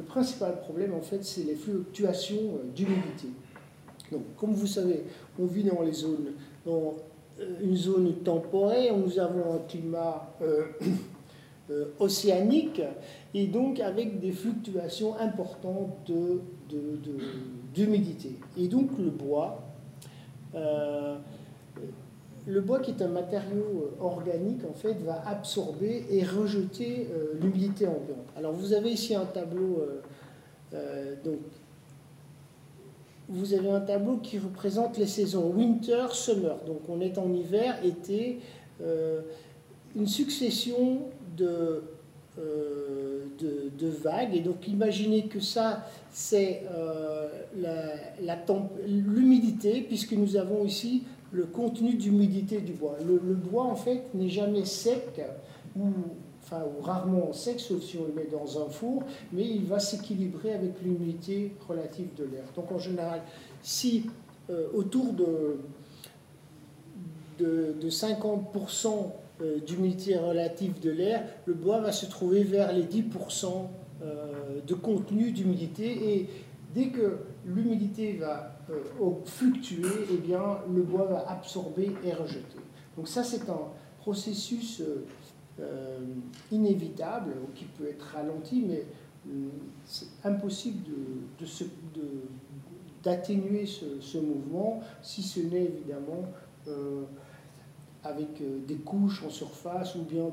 [0.07, 3.29] principal problème, en fait, c'est les fluctuations euh, d'humidité.
[4.11, 5.05] Donc, comme vous savez,
[5.39, 6.33] on vit dans les zones,
[6.67, 6.95] dans
[7.41, 12.83] euh, une zone temporaire, nous avons un climat euh, océanique,
[13.35, 16.41] et donc avec des fluctuations importantes de,
[18.57, 19.63] et donc, le bois
[22.47, 27.35] le bois, qui est un matériau euh, organique, en fait, va absorber et rejeter euh,
[27.41, 28.29] l'humidité ambiante.
[28.37, 29.83] Alors, vous avez ici un tableau.
[30.75, 31.39] Euh, donc,
[33.29, 36.59] vous avez un tableau qui représente les saisons winter, summer.
[36.67, 38.41] Donc, on est en hiver, été,
[39.97, 41.03] une succession
[41.35, 41.83] de,
[43.39, 44.35] de, vagues.
[44.35, 46.63] Et donc, imaginez que ça, c'est
[48.87, 52.97] l'humidité, puisque nous avons ici le contenu d'humidité du bois.
[53.07, 55.21] Le, bois, en fait, n'est jamais sec,
[55.77, 55.89] ou,
[56.43, 59.81] enfin, ou rarement sec, sauf si on le met dans un four, mais il va
[59.81, 62.45] s'équilibrer avec l'humidité relative de l'air.
[62.55, 63.23] Donc, en général,
[63.63, 64.05] si
[64.51, 65.59] euh, autour de,
[67.39, 73.67] de, 50% euh, d'humidité relative de l'air, le bois va se trouver vers les 10%
[74.03, 76.29] euh, de contenu d'humidité et
[76.73, 82.61] dès que l'humidité va euh, fluctuer, eh bien, le bois va absorber et rejeter.
[82.97, 84.83] Donc ça, c'est un processus
[86.53, 88.85] inévitable, qui peut être ralenti, mais
[89.85, 90.85] c'est impossible
[93.03, 96.25] d'atténuer ce, mouvement, si ce n'est évidemment
[98.05, 100.25] avec des couches en surface ou bien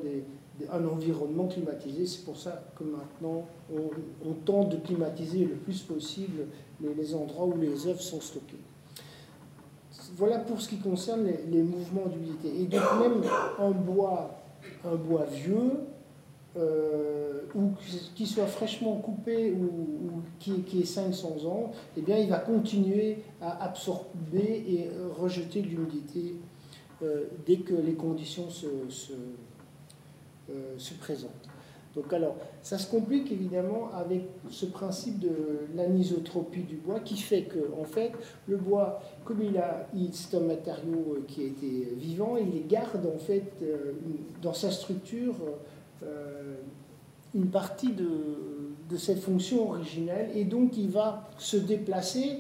[0.72, 2.06] un environnement climatisé.
[2.06, 6.48] C'est pour ça que maintenant, on, tente de climatiser le plus possible
[6.82, 8.60] les, endroits où les œuvres sont stockées.
[10.18, 12.50] Voilà pour ce qui concerne les, mouvements d'humidité.
[12.62, 13.24] Et donc même
[13.60, 14.42] un bois,
[14.86, 15.72] un bois vieux,
[16.58, 17.72] euh, ou
[18.14, 23.20] qui soit fraîchement coupé ou, qui, qui, est 500 ans, eh bien, il va continuer
[23.42, 26.36] à absorber et rejeter l'humidité
[27.04, 29.14] euh, dès que les conditions se, se,
[30.50, 31.32] euh, se présentent.
[31.96, 35.32] Donc alors, ça se complique évidemment avec ce principe de
[35.76, 38.14] l'anisotropie du bois qui fait que, en fait,
[38.48, 43.06] le bois, comme il a, c'est un matériau euh, qui a été vivant, il garde
[43.14, 43.52] en fait
[44.42, 45.36] dans sa structure
[47.34, 48.08] une partie de,
[48.90, 52.40] de cette fonction originelle et donc il va se déplacer,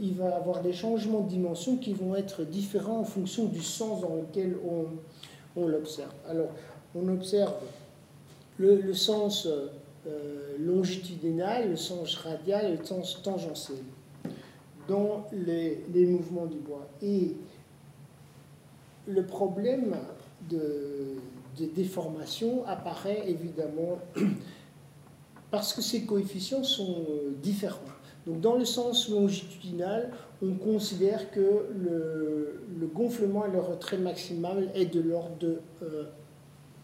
[0.00, 4.00] il va avoir des changements de dimension qui vont être différents en fonction du sens
[4.00, 4.86] dans lequel on,
[5.60, 6.12] on l'observe.
[6.28, 6.50] Alors,
[6.94, 7.54] on observe
[8.58, 13.78] le, sens euh, longitudinal, le sens radial et le sens tangentiel
[14.88, 16.86] dans les, mouvements du bois.
[17.00, 17.34] Et
[19.06, 19.96] le problème
[20.50, 21.16] de,
[21.58, 23.98] de déformation apparaît évidemment
[25.50, 27.78] parce que ces coefficients sont euh, différents.
[28.26, 30.10] Donc dans le sens longitudinal,
[30.42, 36.04] on considère que le, le gonflement et le retrait maximal est de l'ordre de euh,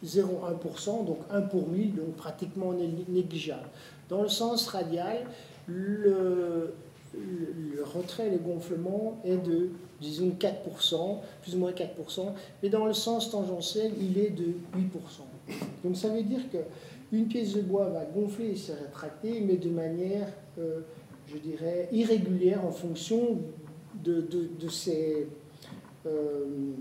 [0.05, 3.69] 0,1%, donc 1 pour 1000, donc pratiquement négligeable.
[4.09, 5.27] Dans le sens radial,
[5.67, 6.73] le,
[7.15, 9.71] le retrait et le gonflement est de,
[10.01, 11.87] disons, 4%, plus ou moins 4%,
[12.63, 15.55] mais dans le sens tangentiel, il est de 8%.
[15.85, 19.71] Donc ça veut dire qu'une pièce de bois va gonfler et se rétracter, mais de
[19.71, 20.81] manière, euh,
[21.31, 23.39] je dirais, irrégulière en fonction
[24.03, 25.29] de, ces,
[26.07, 26.73] euh,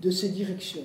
[0.00, 0.84] de ces directions.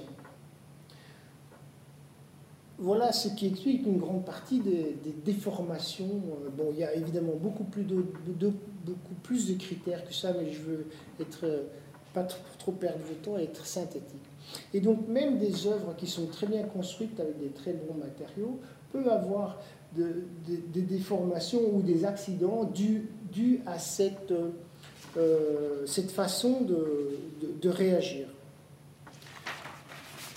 [2.77, 6.21] Voilà ce qui explique une grande partie des, déformations.
[6.45, 10.33] Euh, bon, il y a évidemment beaucoup plus de, beaucoup plus de critères que ça,
[10.33, 10.85] mais je veux
[11.19, 11.45] être
[12.13, 14.19] pas trop, trop perdre de temps et être synthétique.
[14.73, 18.59] Et donc même des œuvres qui sont très bien construites avec des très bons matériaux
[18.91, 19.59] peuvent avoir
[19.93, 24.33] des déformations ou des accidents dus, à cette,
[25.17, 28.27] euh, cette façon de, réagir.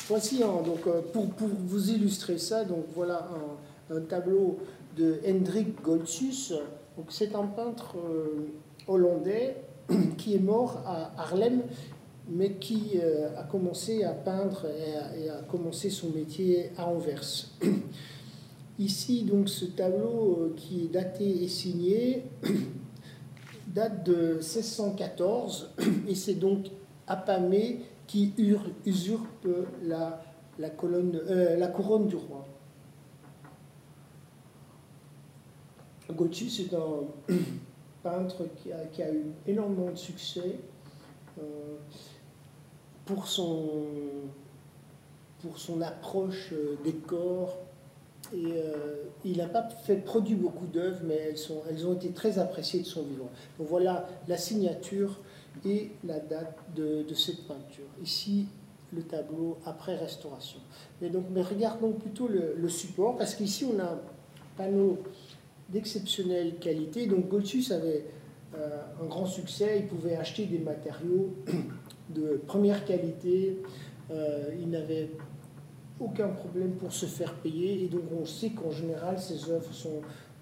[0.08, 3.28] Voici, donc, euh, pour, pour, vous illustrer ça, donc voilà
[3.90, 4.58] un, tableau
[4.96, 6.52] de Hendrik Goltzus.
[7.08, 8.46] C'est un peintre euh,
[8.86, 9.56] hollandais
[10.18, 11.62] qui est mort à Harlem
[12.26, 12.98] mais qui
[13.36, 14.64] a commencé à peindre
[15.18, 17.50] et a, commencé son métier à Anvers.
[18.78, 22.24] Ici, donc, ce tableau euh, qui est daté et signé
[23.68, 25.70] date de 1614
[26.08, 26.66] et c'est donc
[27.06, 28.32] Apamé qui
[28.86, 29.46] usurpe
[29.82, 30.22] la,
[30.58, 32.46] euh, la couronne du roi.
[36.10, 37.34] Gauthier, c'est un
[38.02, 40.58] peintre qui a, eu énormément de succès
[43.06, 43.70] pour son,
[45.42, 47.58] pour son approche euh, des corps.
[48.34, 52.38] Euh, il n'a pas fait produit beaucoup d'œuvres, mais elles, sont, elles ont été très
[52.38, 53.30] appréciées de son vivant.
[53.58, 55.20] Donc voilà la signature
[55.64, 57.86] et la date de, cette peinture.
[58.02, 58.46] Ici,
[58.92, 60.58] le tableau après restauration.
[61.00, 64.00] Mais, donc, regardons plutôt le, support, parce qu'ici, on a un
[64.56, 64.98] panneau
[65.70, 67.06] d'exceptionnelle qualité.
[67.06, 68.04] Donc Goltzus avait
[68.54, 71.34] euh, un grand succès, il pouvait acheter des matériaux
[72.10, 73.58] de première qualité.
[74.10, 75.10] Euh, il n'avait
[76.00, 80.00] aucun problème pour se faire payer et donc on sait qu'en général ces œuvres sont,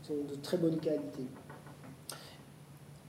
[0.09, 1.23] de très bonne qualité.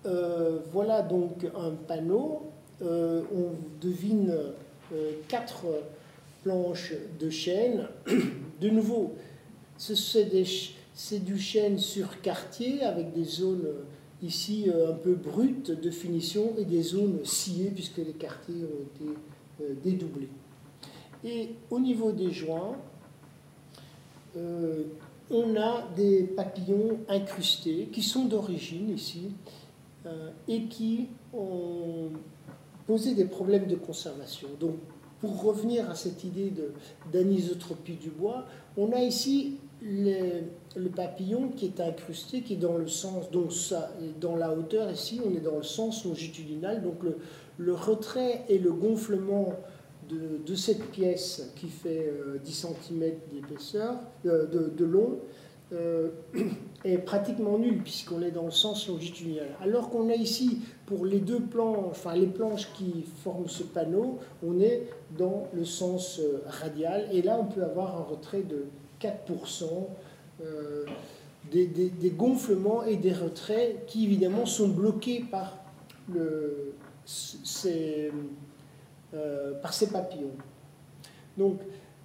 [0.06, 2.52] Euh, voilà donc un panneau.
[2.82, 3.52] Euh, on
[3.82, 4.36] devine
[5.28, 5.66] quatre
[6.44, 7.88] planches de chêne.
[8.62, 9.16] De nouveau,
[9.78, 13.68] c'est du chêne sur quartier avec des zones
[14.24, 19.04] ici euh, un peu brute de finition et des zones sciées puisque les quartiers ont
[19.04, 19.14] été
[19.62, 20.30] euh, dédoublés.
[21.24, 22.76] Et au niveau des joints,
[24.36, 24.84] euh,
[25.32, 29.32] on a des papillons incrustés qui sont d'origine ici
[30.50, 32.10] et qui ont
[32.86, 34.50] posé des problèmes de conservation.
[34.60, 34.76] Donc,
[35.22, 36.52] pour revenir à cette idée
[37.14, 38.44] d'anisotropie du bois,
[38.76, 43.52] on a ici le papillon qui est incrusté, qui est dans le sens, donc
[44.20, 46.96] dans la hauteur ici, on est dans le sens longitudinal, donc
[47.58, 49.54] le, retrait et le gonflement
[50.10, 52.12] de, cette pièce qui fait
[52.44, 55.20] 10 euh, cm d'épaisseur, euh, de, long,
[55.72, 56.10] euh,
[56.86, 59.48] est pratiquement nul puisqu'on est dans le sens longitudinal.
[59.62, 64.20] Alors qu'on a ici, pour les deux planches, enfin les planches qui forment ce panneau,
[64.46, 64.88] on est
[65.18, 68.66] dans le sens radial et là on peut avoir un retrait de
[69.02, 69.66] 4%,
[70.42, 70.86] euh,
[71.52, 75.58] des, gonflements et des retraits qui évidemment sont bloqués par,
[76.12, 76.74] le,
[77.06, 78.12] ces,
[79.14, 80.36] euh, par ces papillons.
[81.38, 81.60] Donc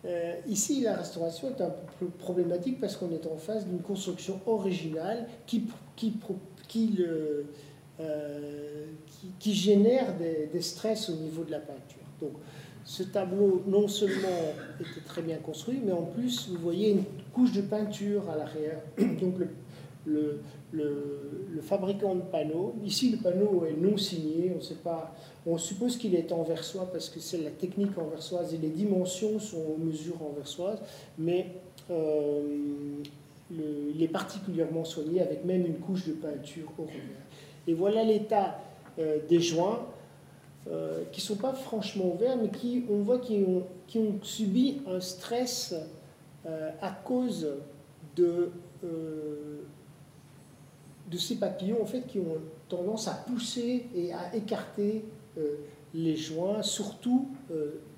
[0.05, 4.41] euh, ici, la restauration est un peu problématique parce qu'on est en face d'une construction
[4.47, 5.65] originale qui,
[5.97, 6.15] qui,
[6.69, 6.99] qui,
[9.39, 11.99] qui, génère des, stress au niveau de la peinture.
[12.21, 12.33] Donc,
[12.85, 17.53] ce tableau, non seulement était très bien construit, mais en plus, vous voyez une couche
[17.53, 18.81] de peinture à l'arrière.
[19.21, 19.35] Donc,
[20.07, 20.41] le,
[21.63, 25.15] fabricant de panneaux, ici, le panneau est non signé, on sait pas,
[25.47, 29.63] on suppose qu'il est anversois parce que c'est la technique anversoise et les dimensions sont
[29.77, 30.81] aux mesures anversoises,
[31.19, 31.47] mais
[31.91, 32.43] euh,
[33.51, 37.03] il est particulièrement soigné avec même une couche de peinture au revers.
[37.67, 38.61] Et voilà l'état
[38.99, 39.87] euh, des joints.
[40.71, 44.19] Euh, qui ne sont pas franchement ouverts, mais qui, on voit qui ont, qui ont
[44.21, 45.75] subi un stress
[46.83, 47.49] à cause
[48.17, 48.51] de,
[51.11, 52.39] de ces papillons en fait, qui ont
[52.69, 55.05] tendance à pousser et à écarter
[55.95, 57.29] les joints, surtout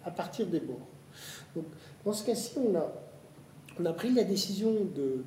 [0.04, 0.86] à partir des bords.
[2.04, 5.24] Dans ce cas-ci, on a, pris la décision de,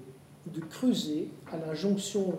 [0.54, 2.38] de creuser à la jonction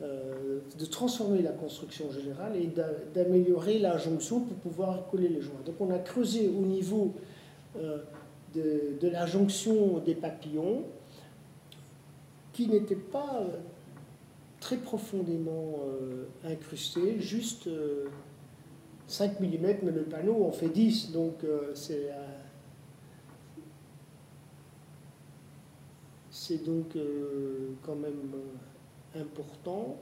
[0.00, 2.70] euh, de transformer la construction générale et
[3.14, 5.58] d'améliorer la jonction pour pouvoir coller les joints.
[5.66, 7.14] Donc on a creusé au niveau
[7.76, 7.98] euh,
[8.54, 10.84] de, la jonction des papillons
[12.52, 13.42] qui n'était pas
[14.60, 15.80] très profondément
[16.44, 17.68] incrusté, juste
[19.06, 19.46] 5 mm,
[19.82, 21.44] mais le panneau en fait 10, donc
[21.74, 22.10] c'est
[26.30, 26.96] c'est donc
[27.82, 28.32] quand même
[29.14, 29.96] important.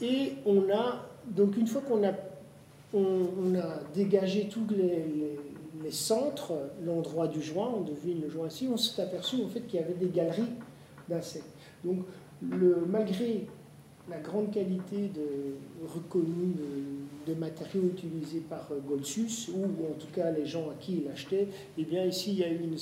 [0.00, 2.12] Et on a, donc une fois qu'on a,
[2.94, 5.04] on, a dégagé tous les,
[5.82, 6.52] les, centres,
[6.84, 9.82] l'endroit du joint, on devine le joint ici, on s'est aperçu en fait qu'il y
[9.82, 10.52] avait des galeries
[11.08, 11.52] d'insectes.
[11.84, 12.04] Donc
[12.42, 13.46] malgré
[14.08, 16.54] la grande qualité de, reconnue
[17.26, 21.48] des matériaux utilisés par Golsus, ou en tout cas les gens à qui il achetait,
[21.76, 22.76] eh bien ici il y a eu une,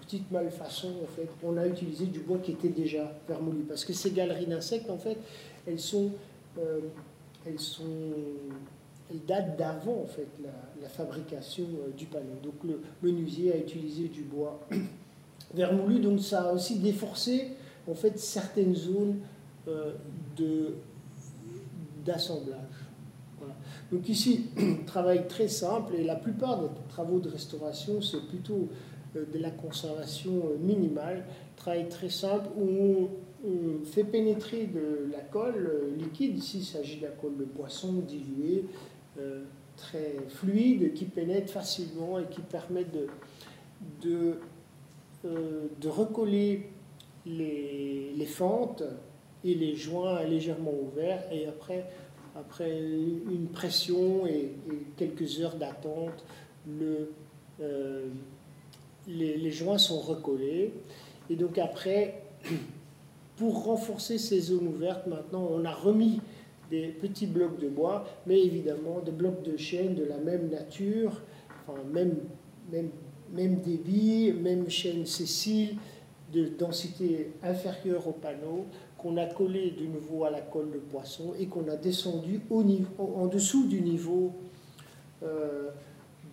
[0.00, 1.28] petite malfaçon en fait.
[1.42, 4.98] On a utilisé du bois qui était déjà vermoulu, parce que ces galeries d'insectes en
[4.98, 5.18] fait,
[5.66, 6.10] elles sont
[6.58, 6.80] euh,
[7.46, 7.84] elles, sont,
[9.10, 12.36] elles datent d'avant en fait, la, fabrication euh, du panneau.
[12.42, 14.60] Donc le menuisier a utilisé du bois
[15.54, 17.48] vermoulu, donc ça a aussi déforcé
[17.88, 19.18] en fait, certaines zones
[19.68, 19.92] euh,
[22.04, 22.58] d'assemblage.
[23.90, 24.46] Donc ici,
[24.86, 28.68] travail très simple, et la plupart des travaux de restauration, c'est plutôt
[29.14, 31.24] de la conservation minimale,
[31.56, 33.08] travail très simple où
[33.44, 37.44] on fait pénétrer de la colle euh, liquide, ici il s'agit de la colle de
[37.44, 38.64] poisson diluée,
[39.18, 39.42] euh,
[39.76, 42.84] très fluide, qui pénètre facilement et qui permet
[44.02, 44.38] de,
[45.24, 46.68] euh, de recoller
[47.26, 48.82] les, fentes
[49.44, 51.86] et les joints légèrement ouverts, et après,
[52.36, 54.52] après une pression et,
[54.96, 56.24] quelques heures d'attente,
[56.66, 57.10] le,
[59.08, 60.72] les, les joints sont recollés.
[61.30, 62.22] Et donc après,
[63.36, 66.20] pour renforcer ces zones ouvertes, maintenant, on a remis
[66.70, 71.20] des petits blocs de bois, mais évidemment des blocs de chêne de la même nature,
[71.66, 72.16] enfin, même,
[72.70, 72.88] même,
[73.32, 75.76] même débit, même chêne sessile,
[76.32, 78.66] de densité inférieure au panneau,
[78.96, 82.40] qu'on a collé de nouveau à la colle de poisson et qu'on a descendu
[82.98, 84.32] en dessous du niveau
[85.22, 85.70] euh,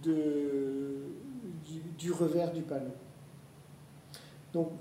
[0.01, 2.93] du, revers du panneau.
[4.53, 4.71] Donc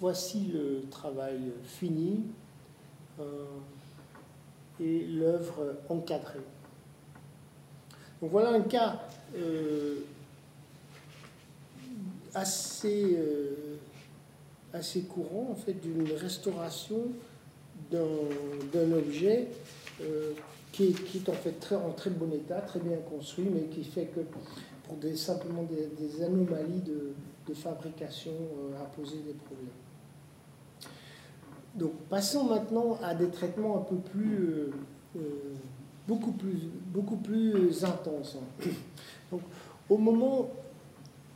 [0.00, 2.24] voici le travail fini
[3.20, 3.44] euh,
[4.80, 6.40] et l'œuvre encadrée.
[8.20, 9.02] Donc voilà un cas
[9.36, 9.96] euh,
[12.34, 13.76] assez, euh,
[14.72, 17.08] assez courant en fait d'une restauration
[17.90, 19.48] d'un objet
[20.72, 24.06] qui est, en fait très, en très bon état, très bien construit, mais qui fait
[24.06, 27.12] que pour des, simplement des, anomalies de,
[27.54, 28.32] fabrication
[28.80, 29.68] a posé des problèmes.
[31.74, 34.70] Donc passons maintenant à des traitements un peu plus, euh,
[35.16, 35.20] euh,
[36.06, 38.36] beaucoup plus, beaucoup plus intenses.
[39.30, 39.40] Donc,
[39.88, 40.48] au moment,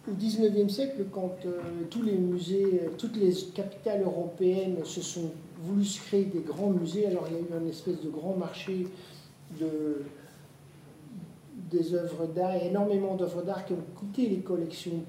[0.08, 5.30] au 19e siècle, quand euh, tous les musées, toutes les capitales européennes se sont
[5.62, 8.86] voulu créer des grands musées, alors il y a eu un espèce de grand marché
[9.58, 10.02] de,
[11.70, 15.02] des œuvres d'art, énormément d'œuvres d'art qui ont coûté les collections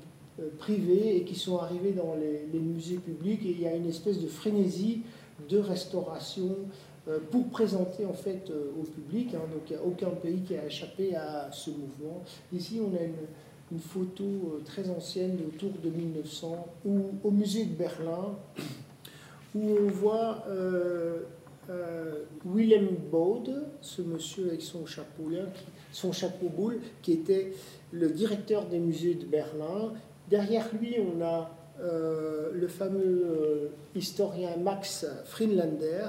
[0.59, 4.19] privées et qui sont arrivées dans les, musées publics, et il y a une espèce
[4.19, 5.01] de frénésie
[5.49, 6.55] de restauration
[7.07, 9.33] euh, pour présenter en fait euh, au public.
[9.33, 9.41] Hein.
[9.51, 12.23] donc il n'y a aucun pays qui a échappé à ce mouvement.
[12.53, 13.13] Ici, on a une,
[13.79, 18.35] photo euh, très ancienne autour de 1900 où, au musée de Berlin
[19.55, 20.45] où on voit
[22.45, 25.29] Willem Bode, ce monsieur avec son chapeau,
[26.11, 27.53] chapeau boule, qui était
[27.91, 29.93] le directeur des musées de Berlin.
[30.29, 31.49] Derrière lui, on a
[31.79, 36.07] euh, le fameux euh, historien Max Friedlander,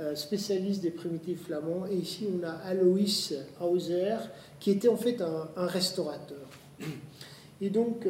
[0.00, 3.00] euh, spécialiste des primitifs flamands, et ici on a Alois
[3.60, 4.16] Hauser,
[4.60, 6.48] qui était en fait un, restaurateur.
[7.60, 8.06] Et donc,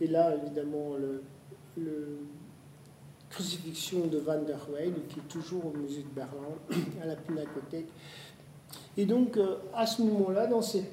[0.00, 0.96] et là évidemment,
[1.76, 2.18] le,
[3.30, 6.48] crucifixion de Van der Weyden, qui est toujours au musée de Berlin,
[7.02, 7.86] à la Pinacothèque.
[8.96, 9.38] Et donc,
[9.74, 10.90] à ce moment-là, dans cette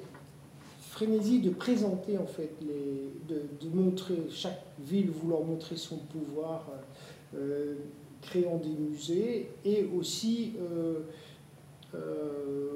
[0.96, 7.38] frénésie de présenter, en fait, les, de, montrer, chaque ville voulant montrer son pouvoir, euh,
[7.38, 7.76] euh,
[8.22, 11.02] créant des musées, et aussi euh,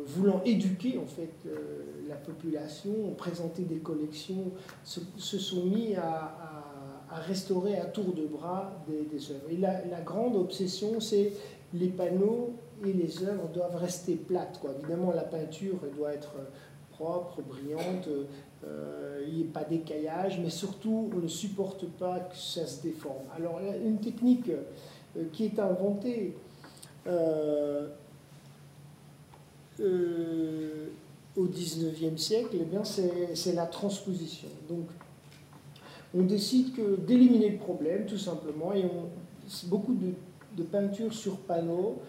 [0.05, 1.47] voulant éduquer, en fait,
[2.07, 4.51] la population, présenter des collections,
[4.83, 6.65] se, sont mis à,
[7.27, 9.49] restaurer à tour de bras des, œuvres.
[9.49, 11.33] Et la, grande obsession, c'est
[11.73, 12.53] les panneaux
[12.85, 14.59] et les œuvres doivent rester plates.
[14.59, 14.71] Quoi.
[14.79, 16.33] Évidemment, la peinture doit être
[16.91, 18.09] propre, brillante,
[18.65, 22.81] euh, il n'y a pas d'écaillage, mais surtout on ne supporte pas que ça se
[22.81, 23.23] déforme.
[23.35, 26.35] Alors une technique euh, qui est inventée
[27.07, 27.87] euh,
[29.79, 34.49] au 19e siècle, eh c'est la transposition.
[34.67, 34.85] Donc
[36.13, 36.73] on décide
[37.05, 40.13] d'éliminer le problème tout simplement et on, beaucoup de
[40.57, 41.99] de peinture sur panneau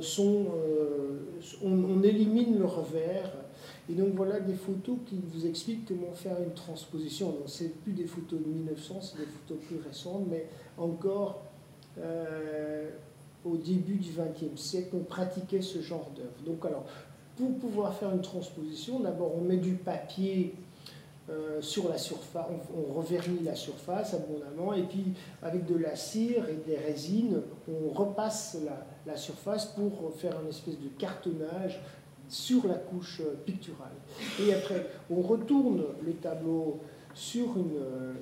[0.00, 0.46] sont,
[1.62, 3.32] on, on, élimine le revers.
[3.90, 7.30] Et donc voilà des photos qui vous expliquent comment faire une transposition.
[7.30, 10.46] Donc c'est plus des photos de 1900, c'est des photos plus récentes, mais
[10.76, 11.42] encore
[13.52, 16.42] au début du XXe siècle, on pratiquait ce genre d'œuvre.
[16.44, 16.84] Donc alors,
[17.36, 20.54] pour pouvoir faire une transposition, d'abord on met du papier
[21.30, 26.48] euh, sur la surface, on, revernit la surface abondamment, et puis avec de la cire
[26.48, 28.56] et des résines, on repasse
[29.06, 31.80] la, surface pour faire une espèce de cartonnage
[32.28, 33.92] sur la couche picturale.
[34.40, 36.78] Et après, on retourne le tableau
[37.14, 38.14] sur une, euh,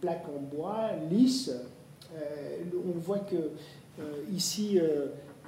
[0.00, 1.50] plaque en bois lisse.
[2.14, 3.50] Euh, on voit que
[4.32, 4.78] ici,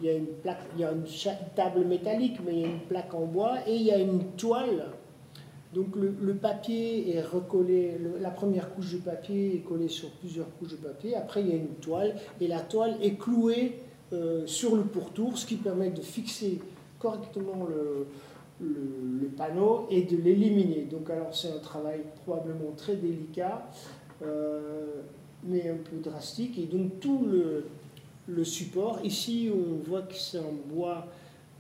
[0.01, 1.05] il y a une plaque, il y a une
[1.55, 4.25] table métallique, mais il y a une plaque en bois et il y a une
[4.37, 4.87] toile.
[5.75, 10.71] Donc le, papier est recollé, la première couche de papier est collée sur plusieurs couches
[10.71, 13.81] de papier, après il y a une toile, et la toile est clouée
[14.13, 16.61] euh, sur le pourtour, ce qui permet de fixer
[16.99, 18.07] correctement le,
[19.37, 20.87] panneau et de l'éliminer.
[20.91, 23.69] Donc alors c'est un travail probablement très délicat,
[24.23, 25.03] euh,
[25.45, 27.67] mais un peu drastique, et donc tout le,
[28.45, 31.07] support, ici on voit que c'est un bois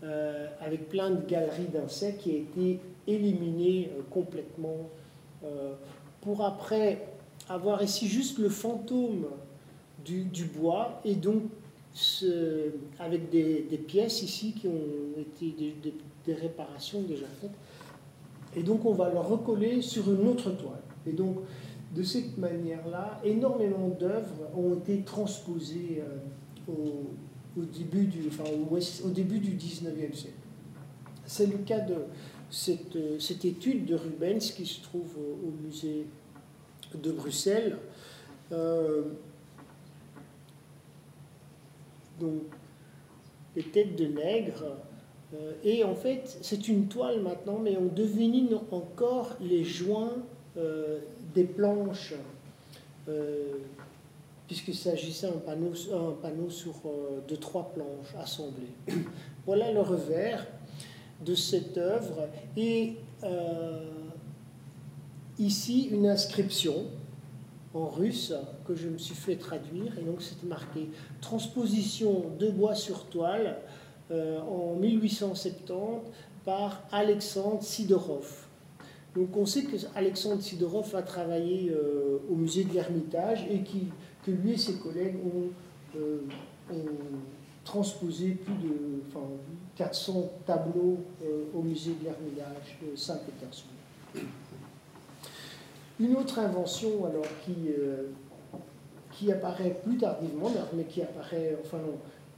[0.02, 4.90] euh, avec plein de galeries d'insectes qui a été éliminé euh, complètement,
[5.42, 5.72] euh,
[6.20, 7.08] pour après
[7.48, 9.26] avoir ici juste le fantôme
[10.04, 11.44] du, bois et donc
[13.00, 15.54] avec des, pièces ici qui ont été
[16.26, 17.50] des, réparations déjà faites.
[18.54, 20.82] Et donc on va le recoller sur une autre toile.
[21.06, 21.38] Et donc
[21.94, 26.02] de cette manière-là, énormément d'œuvres ont été transposées
[26.68, 28.44] au, début du, enfin,
[29.04, 30.34] au, début du 19e siècle.
[31.24, 31.94] C'est le cas de,
[32.68, 36.06] euh, cette, étude de Rubens qui se trouve au, musée
[36.94, 37.76] de Bruxelles.
[38.52, 39.02] Euh,
[42.20, 42.42] donc,
[43.56, 44.76] les têtes de nègre.
[45.34, 50.16] Euh, et en fait, c'est une toile maintenant, mais on devine encore les joints
[51.34, 52.14] des planches,
[54.46, 56.74] puisqu'il s'agissait d'un panneau, sur,
[57.26, 58.74] de trois planches assemblées.
[59.46, 60.46] voilà le revers
[61.24, 63.80] de cette œuvre et euh,
[65.38, 66.84] ici une inscription
[67.74, 68.34] en russe
[68.66, 70.88] que je me suis fait traduire et donc c'était marqué
[71.20, 73.58] transposition de bois sur toile
[74.10, 75.72] euh, en 1870
[76.44, 78.46] par Alexandre Sidorov.
[79.14, 83.88] Donc on sait que Alexandre Sidorov a travaillé euh, au musée de l'Ermitage et qui,
[84.26, 85.98] que lui et ses collègues ont,
[86.74, 86.84] ont
[87.64, 89.02] transposé plus de,
[89.76, 94.24] 400 tableaux euh, au musée de l'Hermitage de Saint-Pétersbourg.
[96.00, 98.08] Une autre invention alors qui, euh,
[99.12, 101.78] qui apparaît plus tardivement, mais qui apparaît, enfin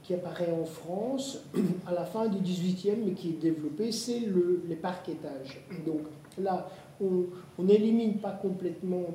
[0.03, 1.39] qui apparaît en France
[1.87, 5.61] à la fin du 18e, mais qui est développée, c'est le, les parquetages.
[5.85, 6.01] Donc
[6.37, 6.69] là,
[6.99, 9.05] on n'élimine pas complètement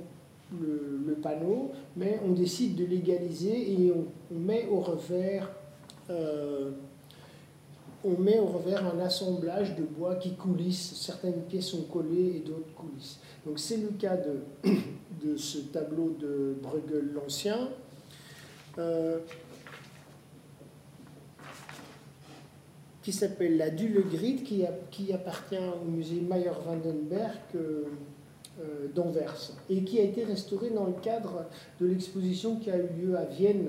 [0.53, 5.51] le, panneau, mais on décide de l'égaliser et on, met au revers
[6.11, 6.73] euh,
[8.05, 10.95] on met au revers un assemblage de bois qui coulisse.
[10.97, 13.19] Certaines pièces sont collées et d'autres coulissent.
[13.47, 14.71] Donc c'est le cas de,
[15.25, 17.71] de, ce tableau de Bruegel l'Ancien.
[18.79, 19.21] Euh,
[23.03, 27.85] qui s'appelle la Dulegrid, qui, qui, appartient au musée Meyer-Vandenberg euh,
[28.95, 31.47] d'Anvers, et qui a été restauré dans le cadre
[31.81, 33.69] de l'exposition qui a eu lieu à Vienne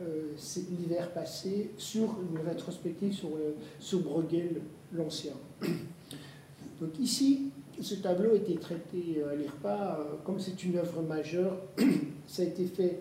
[0.00, 0.32] euh,
[0.78, 3.30] l'hiver passé sur une rétrospective sur,
[3.78, 4.62] sur Bruegel
[4.94, 5.34] l'Ancien.
[6.80, 11.02] Donc ici, ce tableau a été traité euh, à l'IRPA, euh, comme c'est une œuvre
[11.02, 11.58] majeure,
[12.26, 13.00] ça a été fait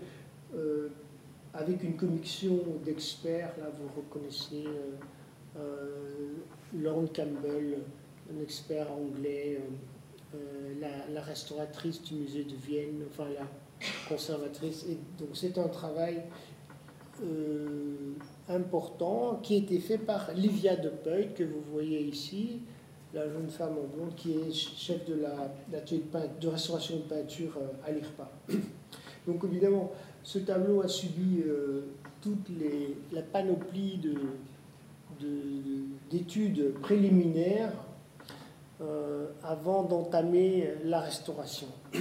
[1.54, 4.64] avec une commission d'experts, là vous reconnaissez
[6.74, 7.78] Lorne Campbell,
[8.34, 9.62] un expert anglais,
[10.80, 13.48] la, la, restauratrice du musée de Vienne, enfin la
[14.08, 14.86] conservatrice,
[15.18, 16.24] donc c'est un travail
[17.24, 18.14] euh,
[18.48, 22.62] important qui a été fait par Livia de Peuil, que vous voyez ici,
[23.14, 25.16] la jeune femme en blonde qui est chef de
[25.72, 28.32] l'atelier de, de, restauration de peinture euh, à l'IRPA.
[29.28, 29.92] Donc évidemment,
[30.24, 31.82] ce tableau a subi euh,
[32.22, 32.50] toute
[33.12, 34.16] la panoplie de,
[36.10, 37.74] d'études préliminaires
[39.44, 41.68] avant d'entamer la restauration.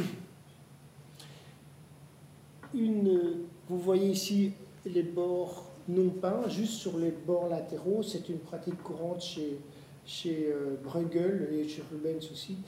[2.75, 4.53] Une, vous voyez ici
[4.85, 8.03] les bords non peints, juste sur les bords latéraux.
[8.03, 9.59] C'est une pratique courante chez,
[10.05, 12.59] chez euh, Bruegel et chez Rubens aussi,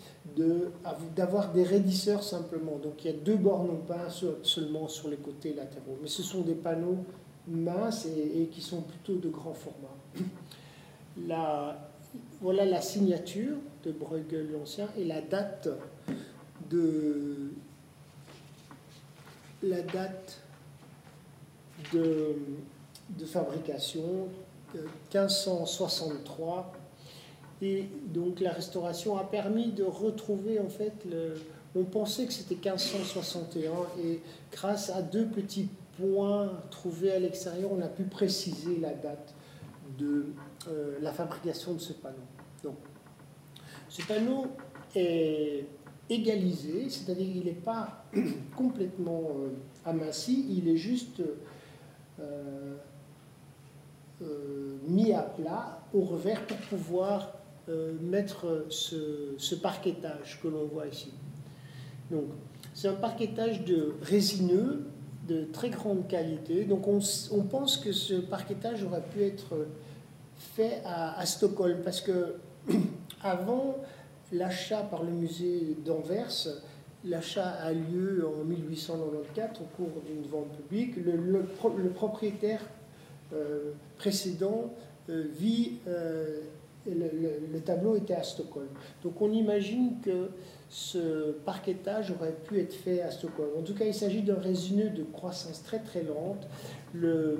[1.16, 2.78] d'avoir des raidisseurs simplement.
[2.82, 4.08] Donc il y a deux bords non peints
[4.42, 5.98] seulement sur les côtés latéraux.
[6.02, 7.04] Mais ce sont des panneaux
[7.46, 9.94] minces et, qui sont plutôt de grand format.
[11.26, 11.90] La,
[12.40, 15.68] voilà la signature de Bruegel l'Ancien et la date
[16.70, 17.50] de
[19.62, 20.40] la date
[21.92, 22.36] de,
[23.26, 24.28] fabrication
[24.74, 26.72] 1563
[27.62, 31.34] et donc la restauration a permis de retrouver en fait le,
[31.74, 33.70] on pensait que c'était 1561
[34.02, 34.20] et
[34.52, 35.68] grâce à deux petits
[36.00, 39.34] points trouvés à l'extérieur, on a pu préciser la date
[39.98, 40.26] de
[40.68, 42.16] euh, la fabrication de ce panneau.
[42.62, 42.76] Donc,
[43.90, 44.46] ce panneau
[44.94, 45.66] est
[46.08, 48.04] égalisé, c'est-à-dire qu'il n'est pas
[48.56, 49.50] complètement euh,
[49.84, 51.22] aminci, il est juste
[52.20, 52.76] euh,
[54.86, 57.34] mis à plat au revers pour pouvoir
[58.00, 61.12] mettre ce, parquetage que l'on voit ici.
[62.10, 62.24] Donc,
[62.74, 64.86] c'est un parquetage de résineux
[65.28, 66.64] de très grande qualité.
[66.64, 67.00] Donc, on,
[67.44, 69.66] pense que ce parquetage aurait pu être
[70.36, 72.34] fait à, Stockholm parce que
[73.22, 73.76] avant
[74.32, 76.48] l'achat par le musée d'Anvers,
[77.04, 80.96] l'achat a lieu en 1894 au cours d'une vente publique.
[80.96, 81.42] Le,
[81.94, 82.60] propriétaire
[83.32, 84.72] euh, précédent
[85.08, 86.40] euh, vit, euh,
[86.86, 88.68] le, tableau était à Stockholm.
[89.02, 90.30] Donc on imagine que
[90.68, 93.50] ce parquetage aurait pu être fait à Stockholm.
[93.58, 96.46] En tout cas, il s'agit d'un résineux de croissance très très lente.
[96.94, 97.38] Le,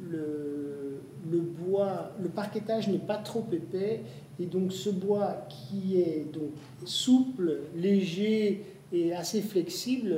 [0.00, 4.00] le, bois, le parquetage n'est pas trop épais
[4.38, 6.52] et donc ce bois qui est donc
[6.84, 10.16] souple, léger et assez flexible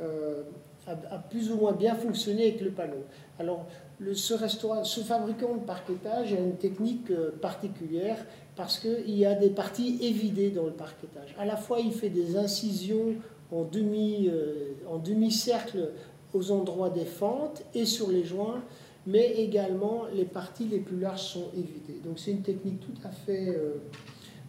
[0.00, 0.42] euh,
[0.86, 3.04] a, plus ou moins bien fonctionné avec le panneau.
[3.38, 3.66] Alors
[4.14, 8.24] ce, restaurant, ce fabricant de parquetage a une technique euh, particulière
[8.56, 11.34] parce qu'il y a des parties évidées dans le parquetage.
[11.38, 13.14] À la fois, il fait des incisions
[13.52, 15.90] en demi, euh, en demi-cercle
[16.34, 18.62] aux endroits des fentes et sur les joints,
[19.08, 21.98] mais également les parties les plus larges sont évidées.
[22.04, 23.76] Donc c'est une technique tout à fait euh,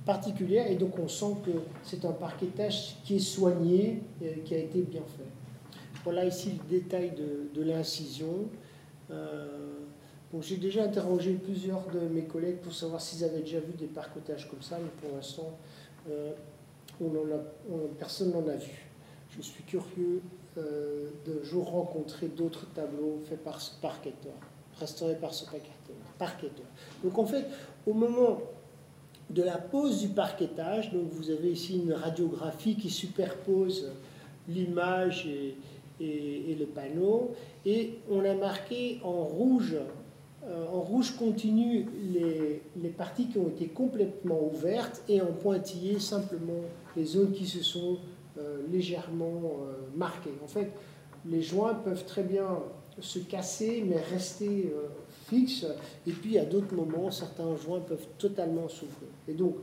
[0.06, 1.52] particulière et donc on sent que
[1.82, 5.24] c'est un parquetage qui est soigné, et qui a été bien fait.
[6.04, 7.14] Voilà ici le détail
[7.56, 8.50] de, l'incision.
[9.12, 9.48] Euh,
[10.42, 14.50] j'ai déjà interrogé plusieurs de mes collègues pour savoir s'ils avaient déjà vu des parquetages
[14.50, 15.58] comme ça, mais pour l'instant,
[16.10, 16.34] euh,
[17.98, 18.90] personne n'en a vu.
[19.30, 20.22] Je suis curieux
[20.58, 24.34] de jour rencontrer d'autres tableaux faits par ce parqueteur,
[24.80, 25.46] restaurés par ce
[26.18, 26.66] parqueteur.
[27.04, 27.46] Donc en fait,
[27.86, 28.40] au moment
[29.30, 33.92] de la pose du parquetage, donc vous avez ici une radiographie qui superpose
[34.48, 35.56] l'image et,
[36.02, 37.32] le panneau,
[37.66, 39.76] et on a marqué en rouge
[40.48, 46.00] euh, en rouge continu les, les, parties qui ont été complètement ouvertes et en pointillé
[46.00, 46.62] simplement
[46.96, 47.98] les zones qui se sont
[48.38, 50.34] euh, légèrement euh, marquées.
[50.42, 50.72] En fait,
[51.26, 52.48] les joints peuvent très bien
[53.02, 54.74] se casser mais rester
[55.28, 55.66] fixes
[56.08, 59.10] et puis à d'autres moments, certains joints peuvent totalement s'ouvrir.
[59.28, 59.56] Et donc,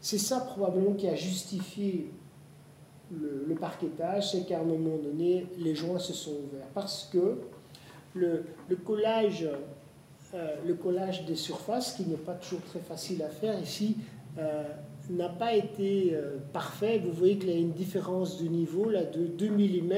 [0.00, 2.10] c'est ça probablement qui a justifié
[3.10, 7.38] le, parquetage, c'est qu'à un moment donné, les joints se sont ouverts parce que
[8.14, 9.48] le, le collage
[10.34, 13.98] euh, le collage des surfaces, qui n'est pas toujours très facile à faire ici,
[14.38, 14.62] euh,
[15.10, 17.02] n'a pas été euh, parfait.
[17.04, 19.92] Vous voyez qu'il y a une différence de niveau là, de 2 mm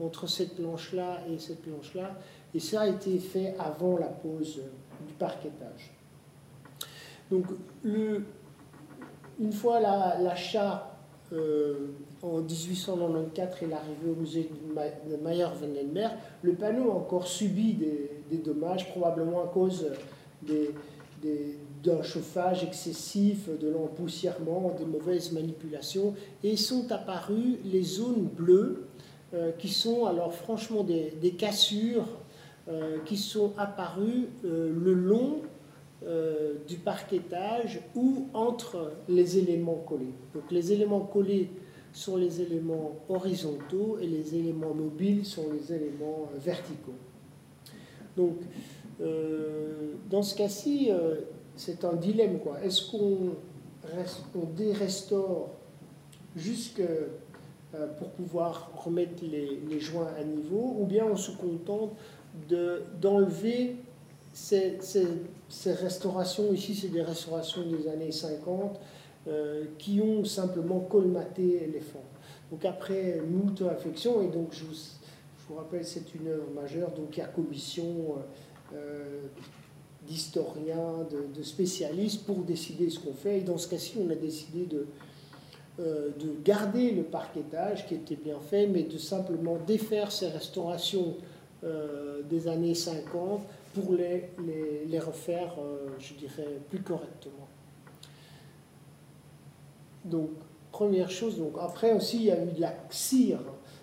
[0.00, 2.16] entre cette planche-là et cette planche-là.
[2.54, 4.60] Et ça a été fait avant la pose
[5.06, 5.92] du parquetage.
[7.30, 7.44] Donc,
[7.84, 10.98] une fois l'achat
[12.22, 14.50] en 1894 et l'arrivée au musée
[15.08, 19.86] de Mayer-Wendenberg, le panneau a encore subi des, dommages, probablement à cause
[20.42, 28.87] d'un chauffage excessif, de l'empoussièrement, des mauvaises manipulations, et sont apparues les zones bleues,
[29.34, 32.06] euh, qui sont alors franchement des, cassures
[32.66, 35.42] euh, qui sont apparues euh, le long
[36.68, 40.14] du parquetage ou entre les éléments collés.
[40.32, 41.50] Donc les éléments collés
[41.92, 46.94] sont les éléments horizontaux et les éléments mobiles sont les éléments verticaux.
[48.16, 48.36] Donc,
[50.08, 50.92] dans ce cas-ci,
[51.56, 52.38] c'est un dilemme.
[52.62, 53.34] Est-ce qu'on
[54.36, 55.48] on dérestaure
[56.36, 56.82] jusque
[57.98, 61.90] pour pouvoir remettre les, joints à niveau, ou bien on se contente
[63.00, 63.76] d'enlever
[64.32, 64.78] ces,
[65.48, 68.78] ces, restaurations, ici c'est des restaurations des années 50,
[69.26, 71.98] euh, qui ont simplement colmaté les fonds.
[72.50, 76.90] Donc après moult affection, et donc je vous, je vous rappelle, c'est une œuvre majeure,
[76.92, 79.20] donc il y a commission euh, euh,
[80.06, 83.38] d'historiens, de, spécialistes pour décider ce qu'on fait.
[83.38, 84.86] Et dans ce cas-ci, on a décidé de,
[85.78, 91.14] de garder le parquetage qui était bien fait, mais de simplement défaire ces restaurations
[92.28, 93.42] des années 50
[93.74, 95.54] pour les, refaire,
[96.00, 97.48] je dirais, plus correctement.
[100.04, 100.30] Donc,
[100.72, 103.40] première chose, donc après aussi, il y a eu de la cire.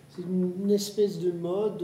[0.10, 1.84] C'est une, espèce de mode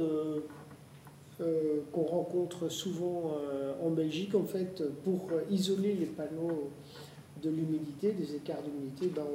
[1.42, 6.70] euh, qu'on rencontre souvent euh, en Belgique, en fait, pour isoler les panneaux
[7.44, 9.26] de l'humidité, des écarts d'humidité, ben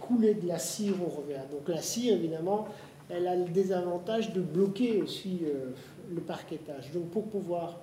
[0.00, 1.46] coulait de la cire au revers.
[1.50, 2.68] Donc la cire, évidemment,
[3.08, 5.70] elle a le désavantage de bloquer aussi euh,
[6.14, 6.92] le parquetage.
[6.92, 7.80] Donc pour pouvoir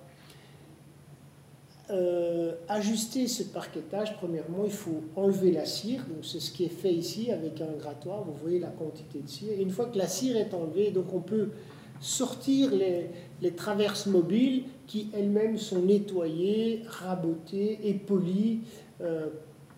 [2.67, 6.05] ajuster ce parquetage, premièrement, il faut enlever la cire.
[6.21, 8.25] C'est ce qui est fait ici avec un grattoir.
[8.25, 9.53] Vous voyez la quantité de cire.
[9.57, 11.51] Et une fois que la cire est enlevée, on peut
[11.99, 18.61] sortir les, traverses mobiles qui elles-mêmes sont nettoyées, rabotées et polies,
[19.01, 19.27] euh,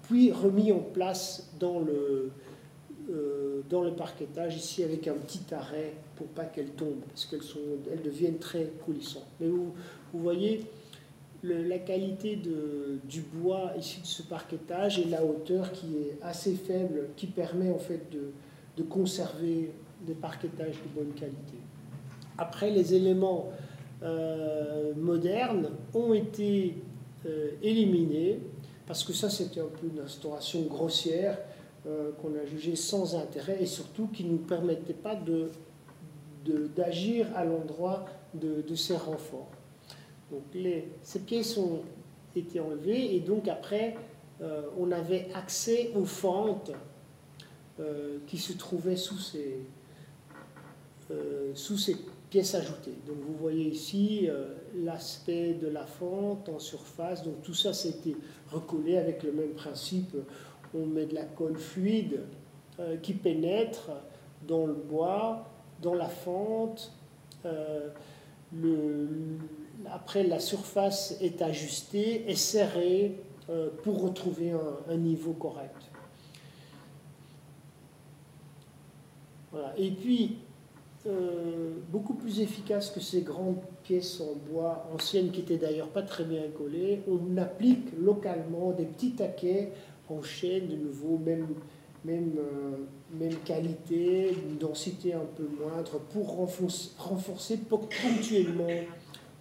[0.09, 2.31] puis remis en place dans le,
[3.11, 7.41] euh, dans le parquetage, ici avec un petit arrêt pour pas qu'elles tombent, parce qu'elles
[7.91, 9.27] elles deviennent très coulissantes.
[9.39, 9.71] Mais vous,
[10.11, 10.65] vous voyez
[11.43, 16.55] la qualité de, du bois ici de ce parquetage et la hauteur qui est assez
[16.55, 18.31] faible, qui permet en fait de,
[18.75, 19.71] de conserver
[20.05, 21.57] des parquetages de bonne qualité.
[22.37, 23.51] Après, les éléments
[24.01, 26.75] euh, modernes ont été
[27.25, 28.39] euh, éliminés,
[28.89, 31.37] parce que ça, c'était un peu une instauration grossière
[31.85, 35.51] euh, qu'on a jugée sans intérêt et surtout qui ne nous permettait pas de,
[36.75, 39.51] d'agir à l'endroit de, ces renforts.
[40.31, 40.41] Donc
[41.03, 41.81] ces pièces ont
[42.35, 43.95] été enlevées et donc après,
[44.79, 46.71] on avait accès aux fentes
[48.25, 49.59] qui se trouvaient sous ces,
[51.53, 51.95] sous ces
[52.29, 52.97] pièces ajoutées.
[53.07, 57.23] Donc vous voyez ici euh, l'aspect de la fente en surface.
[57.23, 58.15] Donc tout ça, c'était
[58.51, 60.15] recollé avec le même principe.
[60.73, 62.21] On met de la colle fluide
[62.79, 63.89] euh, qui pénètre
[64.47, 65.49] dans le bois,
[65.81, 66.93] dans la fente.
[67.45, 67.89] Euh,
[69.91, 73.15] après, la surface est ajustée et serrée
[73.83, 75.89] pour retrouver un, un niveau correct.
[79.51, 79.73] Voilà.
[79.77, 80.37] Et puis,
[81.07, 86.01] euh, beaucoup plus efficace que ces grandes pièces en bois anciennes qui étaient d'ailleurs pas
[86.01, 87.03] très bien collées.
[87.07, 89.71] On applique localement des petits taquets
[90.09, 91.47] en chaîne, de nouveau, même,
[92.03, 92.77] même, euh,
[93.17, 98.67] même qualité, une densité un peu moindre pour renforcer, ponctuellement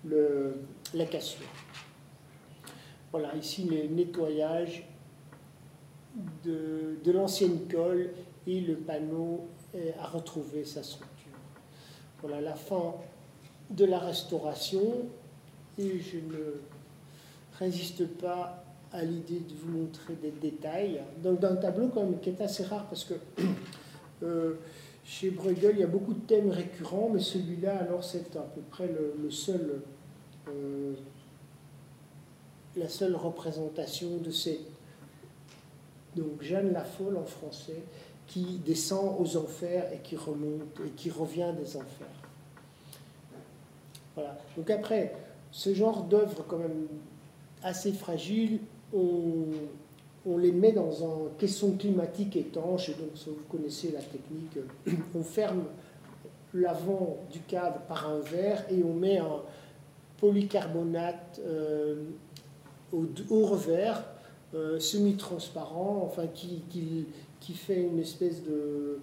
[0.04, 0.60] le,
[0.94, 1.42] la cassure.
[3.10, 4.86] Voilà, ici le nettoyage
[6.44, 8.10] de, l'ancienne colle
[8.46, 9.48] et le panneau
[9.98, 11.17] a retrouvé sa structure.
[12.20, 12.94] Voilà la fin
[13.70, 15.06] de la restauration
[15.78, 16.60] et je ne
[17.58, 21.00] résiste pas à l'idée de vous montrer des détails.
[21.22, 21.90] Donc d'un tableau
[22.22, 23.14] qui est assez rare parce que
[24.22, 24.54] euh,
[25.04, 28.62] chez Bruegel il y a beaucoup de thèmes récurrents, mais celui-là alors c'est à peu
[28.62, 29.82] près le, seul,
[30.48, 30.94] euh,
[32.76, 34.60] la seule représentation de ces
[36.16, 37.82] donc Jeanne la Folle en français
[38.28, 42.06] qui descend aux enfers et qui remonte et qui revient des enfers.
[44.14, 44.38] Voilà.
[44.56, 45.14] Donc après,
[45.50, 46.86] ce genre d'œuvres quand même
[47.62, 48.60] assez fragiles,
[48.94, 49.46] on,
[50.36, 54.58] les met dans un caisson climatique étanche, donc vous connaissez la technique,
[55.14, 55.64] on ferme
[56.52, 59.40] l'avant du cadre par un verre et on met un
[60.18, 62.04] polycarbonate euh,
[62.92, 64.04] au, revers,
[64.54, 66.62] euh, semi-transparent, enfin qui,
[67.40, 68.98] qui fait une espèce de...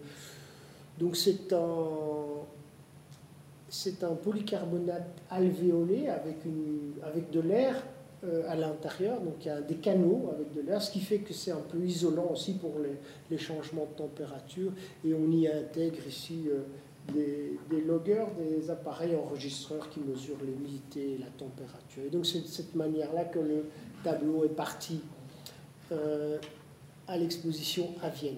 [1.00, 2.46] Donc c'est un,
[3.70, 7.76] c'est un polycarbonate alvéolé avec, une, avec de l'air
[8.24, 11.20] euh, à l'intérieur, donc il y a des canaux avec de l'air, ce qui fait
[11.20, 12.76] que c'est un peu isolant aussi pour
[13.30, 14.72] les, changements de température.
[15.04, 16.62] Et on y intègre ici euh,
[17.14, 22.04] des, des, loggers, des appareils enregistreurs qui mesurent l'humidité et la température.
[22.08, 23.66] Et donc c'est de cette manière-là que le
[24.04, 25.02] tableau est parti.
[25.92, 26.38] Euh,
[27.08, 28.38] à l'exposition à Vienne.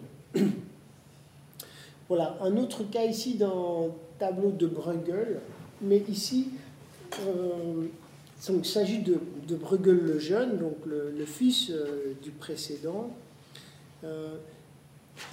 [2.07, 5.39] voilà, un autre cas ici dans le tableau de Bruegel,
[5.81, 6.49] mais ici,
[7.25, 7.87] euh,
[8.49, 9.19] il s'agit de,
[9.55, 13.09] Bruegel le jeune, donc le, fils euh, du précédent.
[14.03, 14.35] Euh,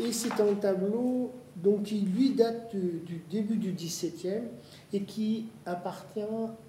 [0.00, 4.44] et c'est un tableau donc, qui, lui, date du, du début du XVIIe
[4.92, 6.20] et qui appartient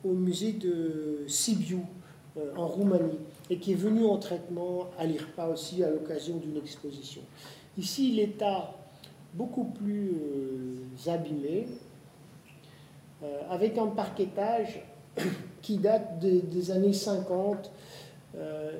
[0.04, 1.80] au musée de Sibiu,
[2.58, 3.18] en Roumanie
[3.50, 7.22] et qui est venu en traitement à l'IRPA aussi à l'occasion d'une exposition.
[7.78, 8.74] Ici, l'état
[9.34, 11.68] beaucoup plus euh, abîmé,
[13.24, 14.82] euh, avec un parquetage
[15.62, 17.72] qui date des années 50,
[18.36, 18.80] euh,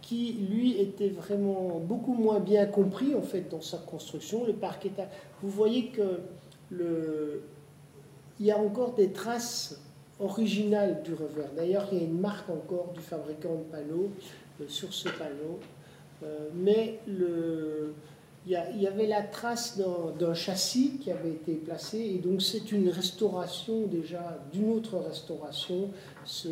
[0.00, 4.44] qui lui était vraiment beaucoup moins bien compris en fait dans sa construction.
[4.44, 5.08] Le parquetage,
[5.42, 6.20] vous voyez que
[6.70, 7.42] le,
[8.38, 9.80] il y a encore des traces
[10.20, 11.50] originales du revers.
[11.56, 14.10] D'ailleurs, il y a une marque encore du fabricant de panneaux
[14.60, 15.58] euh, sur ce panneau.
[16.22, 19.80] Euh, mais il, y avait la trace
[20.18, 25.90] d'un châssis qui avait été placé, et donc c'est une restauration déjà d'une autre restauration,
[26.24, 26.48] ce,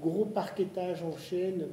[0.00, 1.66] gros parquetage en chaîne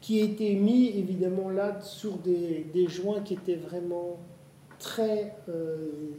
[0.00, 4.18] qui été mis évidemment là sur des, des joints qui étaient vraiment
[4.78, 6.12] très, euh,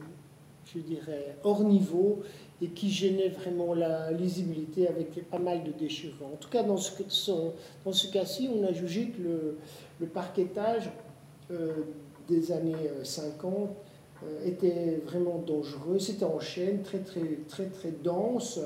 [0.66, 2.24] je dirais, hors niveau
[2.62, 6.28] et qui gênaient vraiment la lisibilité avec pas mal de déchirures.
[6.34, 9.58] En tout cas, dans ce, cas-ci, on a jugé que le,
[9.99, 10.89] le parquetage
[11.51, 11.84] euh,
[12.28, 15.99] des années 50 euh, euh, était vraiment dangereux.
[15.99, 18.60] C'était en chêne, très très très très dense.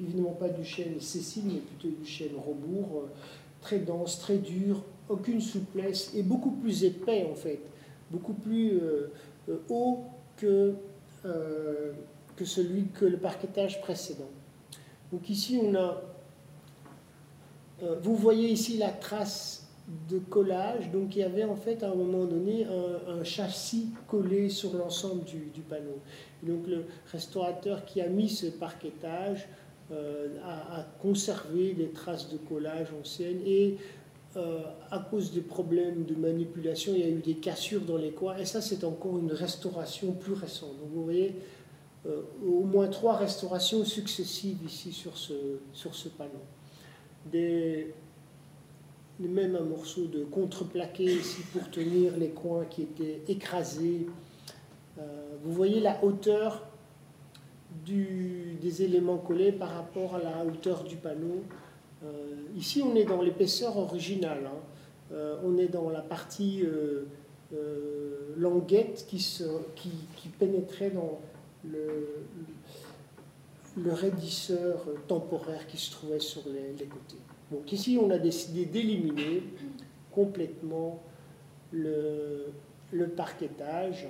[0.00, 3.04] Évidemment pas du chêne Cécile, mais plutôt du chêne Robourg.
[3.60, 7.60] Très dense, très dur, aucune souplesse et beaucoup plus épais en fait,
[8.10, 8.80] beaucoup plus
[9.68, 10.00] haut
[10.36, 10.74] que,
[12.44, 14.30] celui que le parquetage précédent.
[15.12, 16.02] Donc ici on a,
[18.02, 19.62] vous voyez ici la trace
[20.08, 20.90] de collage.
[20.90, 22.66] Donc il y avait en fait à un moment donné
[23.08, 25.98] un, châssis collé sur l'ensemble du, panneau.
[26.42, 29.48] donc le restaurateur qui a mis ce parquetage
[29.92, 33.76] euh, a, conservé des traces de collage anciennes et
[34.36, 38.12] euh, à cause des problèmes de manipulation, il y a eu des cassures dans les
[38.12, 40.78] coins et ça c'est encore une restauration plus récente.
[40.80, 41.36] Donc vous voyez
[42.04, 45.34] euh, au moins trois restaurations successives ici sur ce,
[45.72, 46.30] sur ce panneau.
[47.30, 47.94] Des,
[49.20, 54.08] même un morceau de contreplaqué ici pour tenir les coins qui étaient écrasés.
[54.98, 55.02] Euh,
[55.44, 56.66] vous voyez la hauteur
[57.86, 61.44] des éléments collés par rapport à la hauteur du panneau.
[62.02, 64.46] Euh, ici, on est dans l'épaisseur originale.
[64.46, 65.16] Hein.
[65.44, 66.64] On est dans la partie
[68.38, 69.22] languette qui,
[70.38, 71.20] pénétrait dans
[71.64, 72.24] le,
[73.76, 77.20] le raidisseur temporaire qui se trouvait sur les côtés.
[77.50, 79.42] Donc ici, on a décidé d'éliminer
[80.10, 81.02] complètement
[81.72, 82.46] le,
[82.92, 84.08] le parquetage.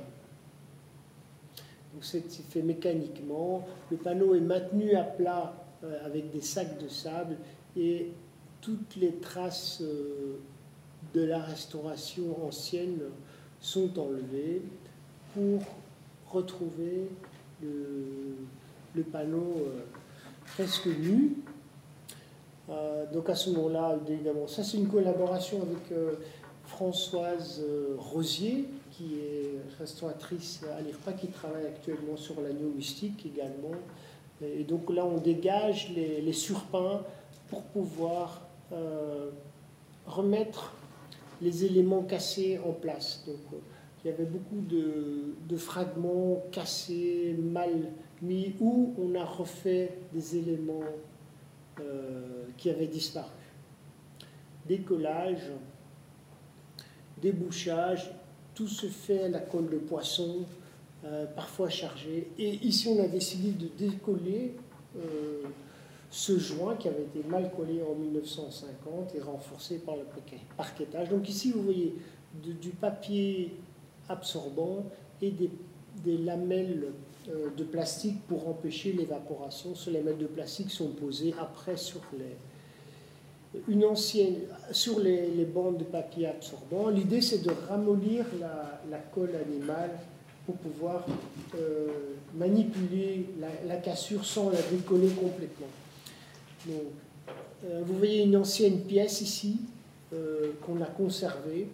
[1.92, 3.66] Donc c'est fait mécaniquement.
[3.90, 7.36] Le panneau est maintenu à plat euh, avec des sacs de sable
[7.76, 8.12] et
[8.60, 10.38] toutes les traces euh,
[11.14, 13.00] de la restauration ancienne
[13.60, 14.62] sont enlevées
[15.34, 15.60] pour
[16.30, 17.08] retrouver
[17.62, 19.80] le, panneau euh,
[20.54, 21.36] presque nu.
[22.70, 26.14] Euh, donc à ce moment-là, évidemment, ça c'est une collaboration avec euh,
[26.64, 27.62] Françoise
[27.98, 33.76] Rosier, qui est restauratrice à l'IRPA, qui travaille actuellement sur l'agneau mystique également.
[34.42, 36.32] Et donc là, on dégage les, les
[37.48, 38.40] pour pouvoir
[40.06, 40.72] remettre
[41.42, 43.24] les éléments cassés en place.
[43.26, 43.60] Donc
[44.04, 47.90] il y avait beaucoup de, fragments cassés, mal
[48.20, 50.82] mis, où on a refait des éléments
[51.80, 53.30] euh, qui avaient disparu.
[54.66, 55.50] Décollage,
[57.20, 58.12] débouchage,
[58.54, 60.46] tout se fait à la colle de poisson,
[61.04, 62.28] euh, parfois chargé.
[62.38, 64.54] Et ici, on a décidé de décoller
[64.96, 65.42] euh,
[66.10, 70.02] ce joint qui avait été mal collé en 1950 et renforcé par le
[70.56, 71.08] parquetage.
[71.08, 71.94] Donc ici, vous voyez
[72.34, 73.56] du papier
[74.08, 74.84] absorbant
[75.20, 75.50] et des,
[76.04, 76.92] des lamelles
[77.28, 79.76] euh, de plastique pour empêcher l'évaporation.
[79.76, 84.38] Ces lamelles de plastique sont posées après sur les, une ancienne,
[84.72, 86.88] sur les, bandes de papier absorbant.
[86.88, 89.90] L'idée, c'est de ramollir la, colle animale
[90.46, 91.06] pour pouvoir
[91.56, 91.88] euh,
[92.34, 93.26] manipuler
[93.68, 95.68] la, cassure sans la décoller complètement.
[96.66, 96.74] Donc,
[97.66, 99.60] euh, vous voyez une ancienne pièce ici
[100.66, 101.68] qu'on a conservée.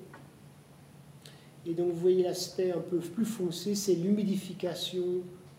[1.69, 5.05] Et donc vous voyez l'aspect un peu plus foncé, c'est l'humidification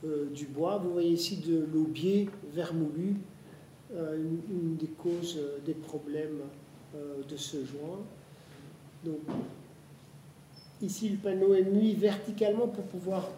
[0.04, 0.78] euh, du bois.
[0.78, 3.18] Vous voyez ici de l'aubier vermoulu,
[3.94, 4.18] euh,
[4.50, 6.40] une, des causes euh, des problèmes
[7.30, 8.00] de ce joint.
[9.06, 9.20] Donc,
[10.82, 13.30] ici, le panneau est mis verticalement pour pouvoir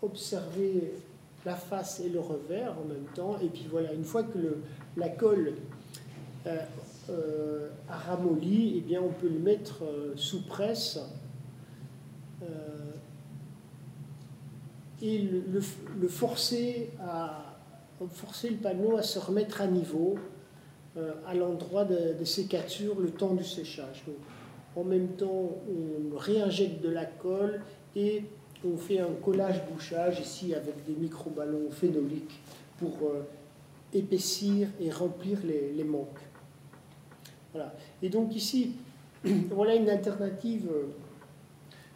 [0.00, 0.92] observer
[1.44, 3.36] la face et le revers en même temps.
[3.42, 4.58] Et puis voilà, une fois que
[4.96, 5.54] la colle
[6.46, 6.58] a
[7.88, 9.82] ramolli, eh bien, on peut le mettre
[10.14, 11.00] sous presse
[15.02, 17.56] et le, forcer, à,
[18.10, 20.16] forcer le panneau à se remettre à niveau
[20.96, 24.04] euh, à l'endroit de, de, sécature le temps du séchage.
[24.76, 27.60] En même temps, on réinjecte de la colle
[27.94, 28.24] et
[28.64, 32.40] on fait un collage-bouchage ici avec des micro-ballons phénoliques
[32.78, 33.22] pour euh,
[33.92, 36.20] épaissir et remplir les, les, manques.
[37.52, 37.74] Voilà.
[38.02, 38.72] Et donc ici,
[39.50, 40.86] voilà une alternative euh,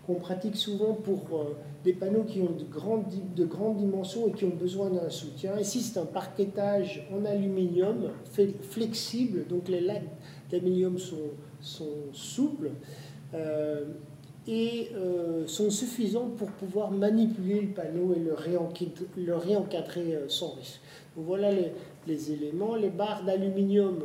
[0.09, 1.55] qu'on pratique souvent pour euh,
[1.85, 3.05] des panneaux qui ont de grandes,
[3.37, 5.59] de grandes dimensions et qui ont besoin d'un soutien.
[5.59, 8.11] Ici, c'est un parquetage en aluminium
[8.71, 10.09] flexible, donc les lattes
[10.51, 11.85] d'aluminium sont,
[12.15, 12.71] souples
[13.35, 13.85] euh,
[14.47, 20.81] et euh, sont suffisants pour pouvoir manipuler le panneau et le, réencadrer sans risque.
[21.17, 21.51] Voilà
[22.07, 22.77] les, éléments.
[22.77, 24.05] Les barres d'aluminium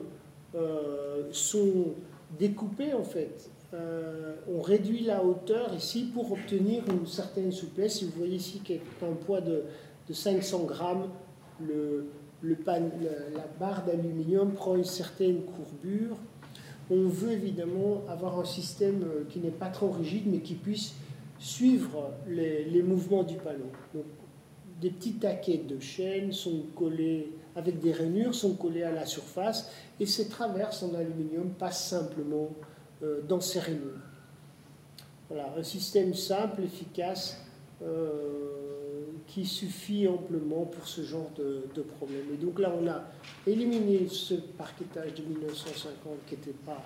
[1.32, 1.93] sont
[2.38, 8.03] découpées en fait euh, on réduit la hauteur ici pour obtenir une certaine souplesse.
[8.03, 9.63] Vous voyez ici qu'un poids de,
[10.11, 11.09] 500 grammes,
[11.61, 16.17] la barre d'aluminium prend une certaine courbure.
[16.91, 20.93] On veut évidemment avoir un système euh, qui n'est pas trop rigide, mais qui puisse
[21.39, 23.71] suivre les, mouvements du panneau.
[23.93, 24.03] Donc,
[24.82, 29.71] des petits taquets de chaîne sont collés avec des rainures, sont collés à la surface,
[29.99, 32.49] et ces traverses en aluminium passent simplement
[33.04, 33.99] euh, dans ces réunions.
[35.30, 37.41] Voilà, un système simple, efficace,
[37.82, 42.26] euh, qui suffit amplement pour ce genre de, problème.
[42.34, 43.04] Et donc là, on a
[43.45, 46.82] éliminé ce parquetage de 1950 qui était, pas,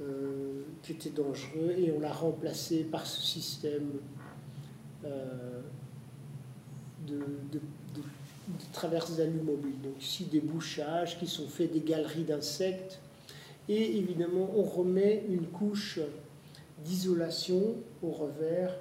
[0.00, 3.90] euh, qui dangereux et on l'a remplacé par ce système
[7.06, 7.14] de,
[7.52, 7.60] de,
[7.92, 9.80] de, d'alumobile.
[9.82, 13.00] Donc ici, des bouchages qui sont faits des galeries d'insectes
[13.68, 16.00] et évidemment, on remet une couche
[16.84, 18.74] d'isolation au revers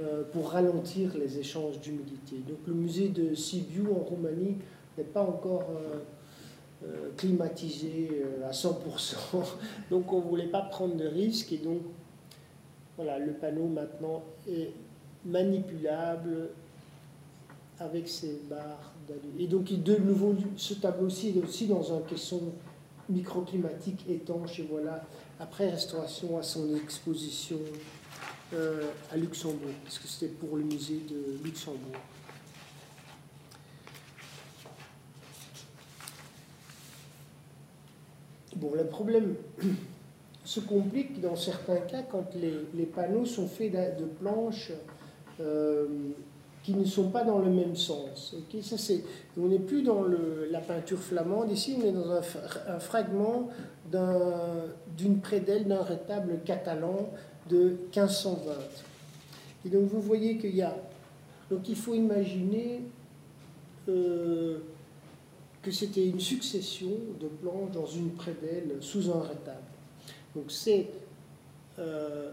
[0.00, 2.36] euh, pour ralentir les échanges d'humidité.
[2.48, 4.56] Donc le musée de Sibiu en Roumanie
[4.96, 5.98] n'est pas encore euh,
[6.86, 8.74] euh, climatisé à 100%.
[9.90, 11.82] Donc on ne voulait pas prendre de risques et donc
[12.96, 14.72] voilà, le panneau maintenant est
[15.24, 16.50] manipulable
[17.78, 19.42] avec ces barres d'alu.
[19.42, 22.40] Et donc de nouveau, ce tableau-ci est aussi dans un caisson
[23.10, 24.60] microclimatique étanche.
[24.60, 25.04] Et voilà,
[25.38, 27.58] après restauration à son exposition
[28.54, 32.00] euh, à Luxembourg, parce que c'était pour le musée de Luxembourg.
[38.56, 39.36] Bon, le problème
[40.44, 44.72] se complique dans certains cas quand les, panneaux sont faits de, planches
[45.40, 45.86] euh,
[46.70, 48.36] qui ne sont pas dans le même sens.
[48.62, 49.02] Ça, c'est,
[49.36, 50.04] on n'est plus dans
[50.50, 52.20] la peinture flamande, ici on est dans un,
[52.68, 53.48] un fragment
[54.96, 57.10] d'une prédelle d'un rétable catalan
[57.48, 58.52] de 1520.
[59.66, 60.76] Et donc vous voyez qu'il y a...
[61.50, 62.82] Donc il faut imaginer
[63.88, 64.58] euh,
[65.62, 69.58] que c'était une succession de planches dans une prédelle sous un rétable.
[70.36, 70.86] Donc c'est
[71.80, 72.30] euh,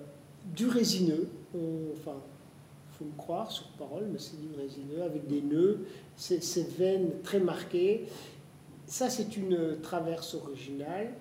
[0.56, 1.28] du résineux,
[1.98, 2.18] enfin
[2.98, 5.86] faut me croire sur parole, mais c'est du résineux avec des nœuds,
[6.16, 8.06] ces, veines très marquées.
[8.86, 11.12] Ça, c'est une traverse originale.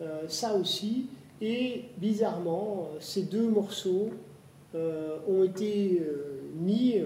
[0.00, 1.06] Euh, ça aussi.
[1.40, 4.10] Et bizarrement, ces deux morceaux
[4.74, 6.96] euh, ont été euh, mis,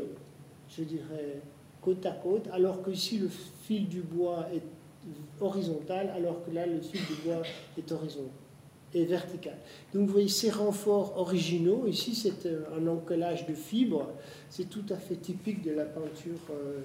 [0.69, 1.41] je dirais,
[1.81, 4.63] côte à côte, alors que ici le fil du bois est
[5.41, 7.43] horizontal, alors que là le fil du bois
[7.79, 8.40] est horizontal
[8.95, 9.57] et verticale.
[9.95, 14.09] Donc vous voyez ces renforts originaux, ici c'est euh, un encollage de fibres,
[14.49, 16.81] c'est tout à fait typique de la peinture euh,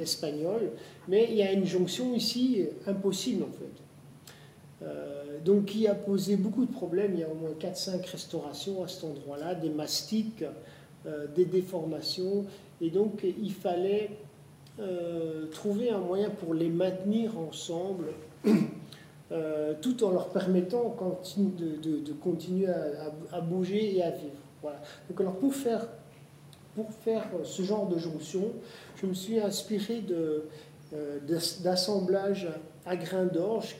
[0.00, 0.70] espagnole,
[1.08, 4.84] mais il y a une jonction ici impossible en fait.
[4.84, 8.84] Euh, donc qui a posé beaucoup de problèmes, il y a au moins 4-5 restaurations
[8.84, 10.44] à cet endroit-là, des mastiques,
[11.34, 12.44] des déformations,
[12.80, 14.10] et donc il fallait
[15.52, 18.06] trouver un moyen pour les maintenir ensemble
[19.30, 20.96] euh, tout en leur permettant
[21.36, 24.72] de, continuer à, bouger et à vivre.
[25.08, 25.86] Donc alors pour faire,
[26.74, 28.52] pour faire ce genre de jonction,
[28.96, 31.18] je me suis inspiré euh,
[31.62, 32.48] d'assemblages
[32.86, 33.76] à grains d'orge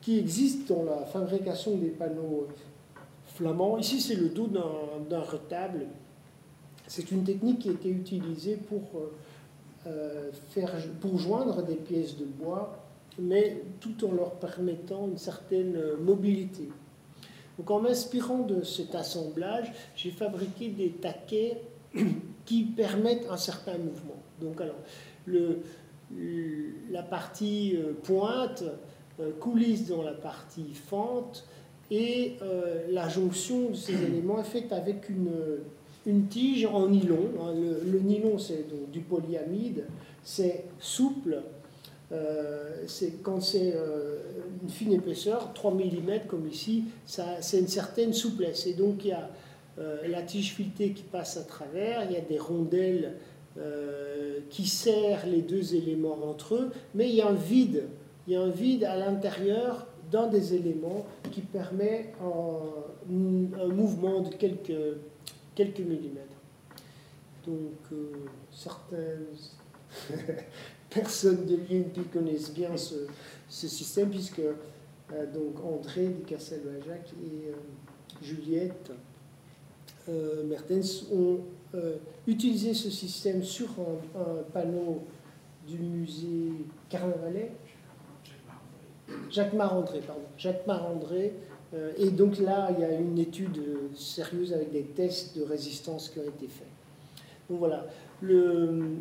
[0.00, 2.46] qui existent dans la fabrication des panneaux
[3.34, 3.76] flamands.
[3.76, 5.86] Ici, c'est le dos d'un retable.
[6.86, 8.82] C'est une technique qui a été utilisée pour,
[9.86, 10.72] euh, faire,
[11.02, 12.85] pour joindre des pièces de bois
[13.18, 16.68] mais tout en leur permettant une certaine euh, mobilité.
[17.58, 21.62] Donc en m'inspirant de cet assemblage, j'ai fabriqué des taquets
[22.44, 24.20] qui permettent un certain mouvement.
[24.40, 24.76] Donc alors,
[25.24, 25.60] le,
[26.90, 28.64] la partie euh, pointe
[29.20, 31.46] euh, coulisse dans la partie fente
[31.88, 32.34] et
[32.90, 35.30] la jonction de ces éléments est faite avec une,
[36.04, 37.30] une tige en nylon.
[37.40, 37.54] Hein.
[37.54, 39.84] Le, le nylon, c'est du polyamide,
[40.24, 41.40] c'est souple,
[42.86, 44.18] c'est quand c'est euh,
[44.62, 48.66] une fine épaisseur, 3 mm comme ici, c'est une certaine souplesse.
[48.66, 49.28] Et donc il y a
[49.78, 53.14] euh, la tige filetée qui passe à travers, il y a des rondelles
[54.50, 57.84] qui serrent les deux éléments entre eux, mais il y a un vide,
[58.26, 64.28] il y a un vide à l'intérieur d'un des éléments qui permet un, mouvement de
[64.34, 64.98] quelques
[65.54, 66.36] quelques millimètres.
[67.46, 68.12] Donc, euh,
[68.52, 69.26] certaines
[70.96, 72.96] personnes de l'INP connaissent bien ce,
[73.48, 78.92] système, puisque euh, donc André de Castel-Jacques et Juliette
[80.44, 81.40] Mertens ont
[82.26, 83.68] utilisé ce système sur
[84.16, 85.02] un, panneau
[85.66, 86.52] du musée
[86.88, 87.50] Carnavalet.
[89.30, 90.22] Jacques Marandré, pardon.
[90.38, 91.32] Jacques Marandré
[91.74, 93.60] euh, et donc là, il y a une étude
[93.94, 96.66] sérieuse avec des tests de résistance qui ont été faits.
[97.50, 97.86] Donc voilà,
[98.20, 98.98] le,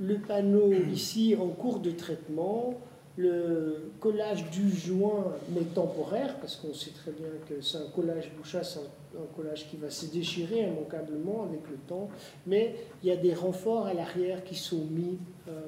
[0.00, 2.74] le panneau ici en cours de traitement,
[3.16, 8.32] le collage du joint mais temporaire, parce qu'on sait très bien que c'est un collage
[8.36, 12.08] bouchasse, un, un, collage qui va se déchirer immanquablement avec le temps,
[12.46, 15.18] mais il y a des renforts à l'arrière qui sont mis
[15.48, 15.60] euh,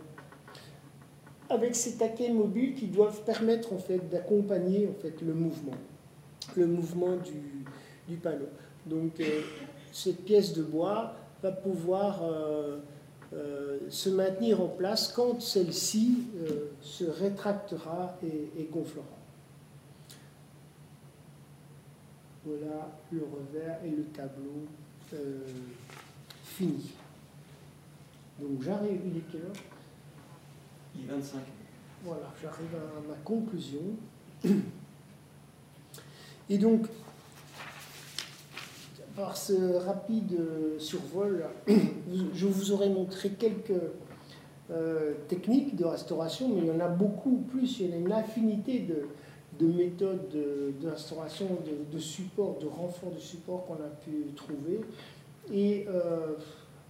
[1.48, 5.76] avec ces taquets mobiles qui doivent permettre en fait d'accompagner en fait le mouvement,
[6.56, 7.64] le mouvement du,
[8.08, 8.48] du panneau.
[8.86, 9.42] Donc euh,
[9.92, 12.78] cette pièce de bois va pouvoir euh,
[13.34, 16.26] euh, se maintenir en place quand celle-ci
[16.80, 19.04] se rétractera et, et, gonflera.
[22.44, 24.66] Voilà le revers et le tableau
[26.44, 26.92] fini.
[28.40, 29.56] Donc j'arrive, il est quelle heure?
[31.08, 31.40] 25.
[32.04, 33.80] Voilà, j'arrive à ma conclusion.
[36.48, 36.86] Et donc,
[39.16, 40.38] par ce rapide
[40.78, 41.46] survol,
[42.34, 43.72] je vous aurais montré quelques
[44.70, 47.98] euh, techniques de restauration, mais il y en a beaucoup plus, il y en a
[47.98, 51.46] une infinité de, méthodes de, restauration,
[51.92, 54.80] de, support, de renfort de support qu'on a pu trouver.
[55.52, 56.34] Et euh,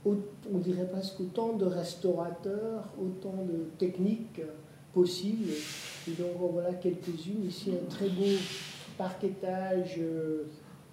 [0.07, 4.41] on dirait presque autant de restaurateurs, autant de techniques
[4.95, 5.53] possibles.
[6.09, 7.45] Et donc voilà quelques-unes.
[7.47, 8.25] Ici un très beau
[8.97, 10.45] parquetage euh,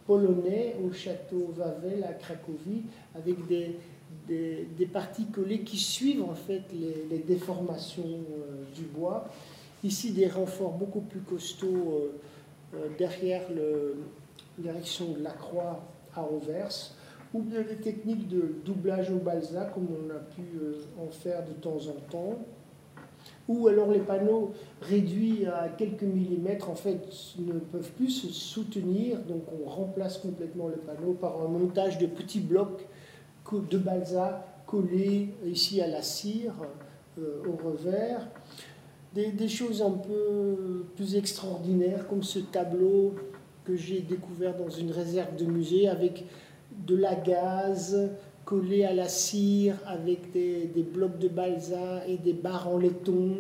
[0.06, 2.84] polonais au château Wawel à Cracovie
[3.16, 3.78] avec des,
[4.28, 9.30] des, parties collées qui suivent en fait les, déformations euh, du bois.
[9.84, 12.12] Ici des renforts beaucoup plus costauds
[12.74, 15.84] euh, derrière la direction de la croix
[16.16, 16.94] à Anvers
[17.34, 21.44] ou bien des techniques de doublage au balsa, comme on a pu euh, en faire
[21.44, 22.40] de temps en temps,
[23.48, 27.00] ou alors les panneaux réduits à quelques millimètres, en fait,
[27.40, 32.06] ne peuvent plus se soutenir, donc on remplace complètement le panneau par un montage de
[32.06, 32.88] petits blocs
[33.62, 36.54] de balsa collés ici à la cire,
[37.20, 38.28] euh, au revers.
[39.14, 43.14] Des, des, choses un peu plus extraordinaires, comme ce tableau
[43.64, 46.26] que j'ai découvert dans une réserve de musée avec
[46.88, 48.10] de la gaze
[48.46, 53.38] collée à la cire avec des, blocs de balsa et des barres en laiton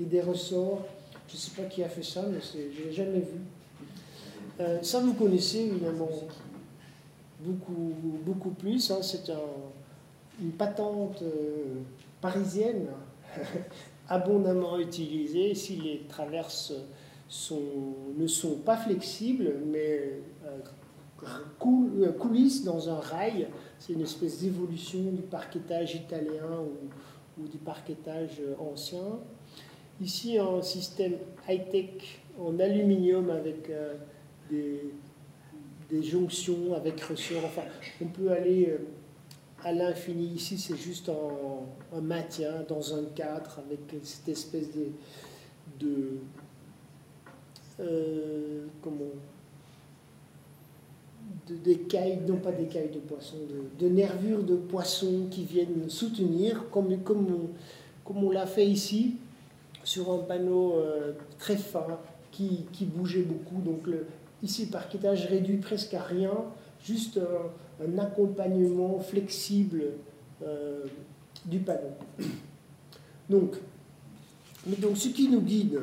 [0.00, 0.84] et des ressorts.
[1.28, 3.40] Je ne sais pas qui a fait ça, mais je ne l'ai jamais vu.
[4.60, 6.10] Euh, ça, vous connaissez évidemment
[7.40, 7.92] beaucoup,
[8.24, 8.90] beaucoup plus.
[8.90, 8.98] Hein.
[9.02, 9.30] C'est
[10.40, 11.80] une patente euh,
[12.20, 12.86] parisienne
[14.08, 15.54] abondamment utilisée.
[15.54, 16.72] Si les traverses
[18.16, 20.58] ne sont pas flexibles, mais euh,
[21.26, 23.48] euh, coulisse dans un rail.
[23.86, 26.62] C'est une espèce d'évolution du parquetage italien
[27.38, 29.18] ou, du parquetage euh, ancien.
[30.00, 31.16] Ici, un système
[31.46, 33.96] high-tech en aluminium avec euh,
[34.50, 37.44] des, jonctions, avec ressort.
[37.44, 37.64] Enfin,
[38.00, 38.74] on peut aller
[39.62, 40.28] à l'infini.
[40.28, 44.68] Ici, c'est juste un, maintien dans un cadre avec cette espèce
[45.78, 46.18] de
[48.80, 49.12] comment
[51.48, 53.36] des cailles, non pas des cailles de poisson,
[53.78, 57.50] de, nervures de poisson qui viennent soutenir, comme, comme, on,
[58.08, 59.16] comme on l'a fait ici,
[59.82, 61.86] sur un panneau euh, très fin
[62.32, 63.60] qui, qui, bougeait beaucoup.
[63.60, 64.06] Donc le,
[64.42, 66.32] ici, parquetage réduit presque à rien,
[66.82, 67.20] juste
[67.82, 69.82] un, accompagnement flexible
[70.42, 70.84] euh,
[71.44, 71.92] du panneau.
[73.28, 73.56] Donc,
[74.66, 75.80] donc ce qui nous guide,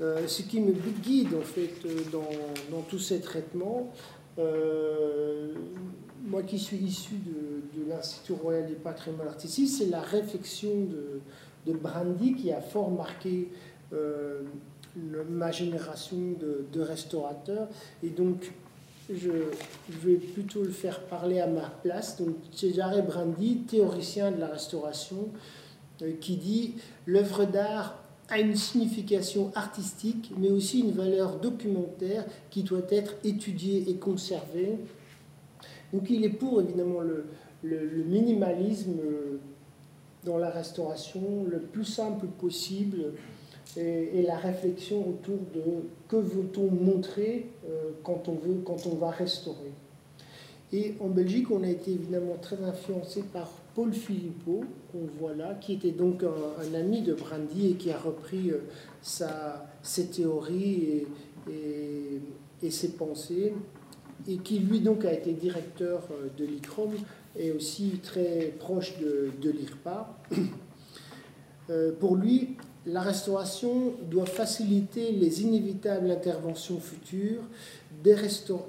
[0.00, 0.72] euh, ce qui me
[1.02, 1.72] guide en fait
[2.12, 2.28] dans,
[2.70, 3.90] dans tous ces traitements,
[4.38, 5.52] euh,
[6.24, 12.34] moi qui suis issu de, l'Institut royal du patrimoine artistique, c'est la réflexion de, Brandy
[12.34, 13.48] qui a fort marqué
[13.92, 14.42] euh,
[15.28, 16.16] ma génération
[16.72, 17.68] de, restaurateurs.
[18.02, 18.52] Et donc,
[19.12, 19.30] je,
[19.88, 22.16] vais plutôt le faire parler à ma place.
[22.16, 25.28] Donc, Cesare Brandy, théoricien de la restauration,
[26.02, 26.74] euh, qui dit
[27.06, 33.84] l'œuvre d'art a une signification artistique, mais aussi une valeur documentaire qui doit être étudiée
[33.88, 34.78] et conservée.
[35.92, 37.26] Donc il est pour évidemment le,
[37.62, 38.98] minimalisme
[40.24, 43.12] dans la restauration, le plus simple possible,
[43.76, 45.62] et, la réflexion autour de
[46.08, 49.72] que veut-on montrer euh, quand, on veut, quand on va restaurer?
[50.72, 55.54] Et en Belgique, on a été évidemment très influencé par Paul Philippot, qu'on voit là,
[55.60, 58.60] qui était donc un, ami de Brandy et qui a repris euh,
[59.02, 61.04] sa, ses théories
[61.46, 63.52] et, ses pensées,
[64.26, 66.90] et qui lui donc a été directeur euh, de l'ICROM
[67.38, 70.18] et aussi très proche de, l'IRPA.
[71.68, 72.54] Euh, pour lui,
[72.86, 77.42] la restauration doit faciliter les inévitables interventions futures
[78.04, 78.14] des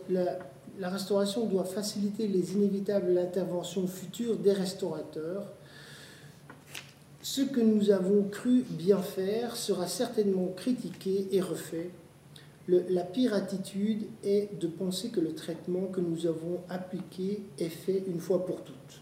[0.10, 0.40] la,
[0.80, 5.48] la restauration doit faciliter les inévitables interventions futures des restaurateurs.
[7.22, 11.90] Ce que nous avons cru bien faire sera certainement critiqué et refait.
[12.68, 18.04] la pire attitude est de penser que le traitement que nous avons appliqué est fait
[18.08, 19.02] une fois pour toutes.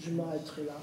[0.00, 0.76] Je m'arrêterai là.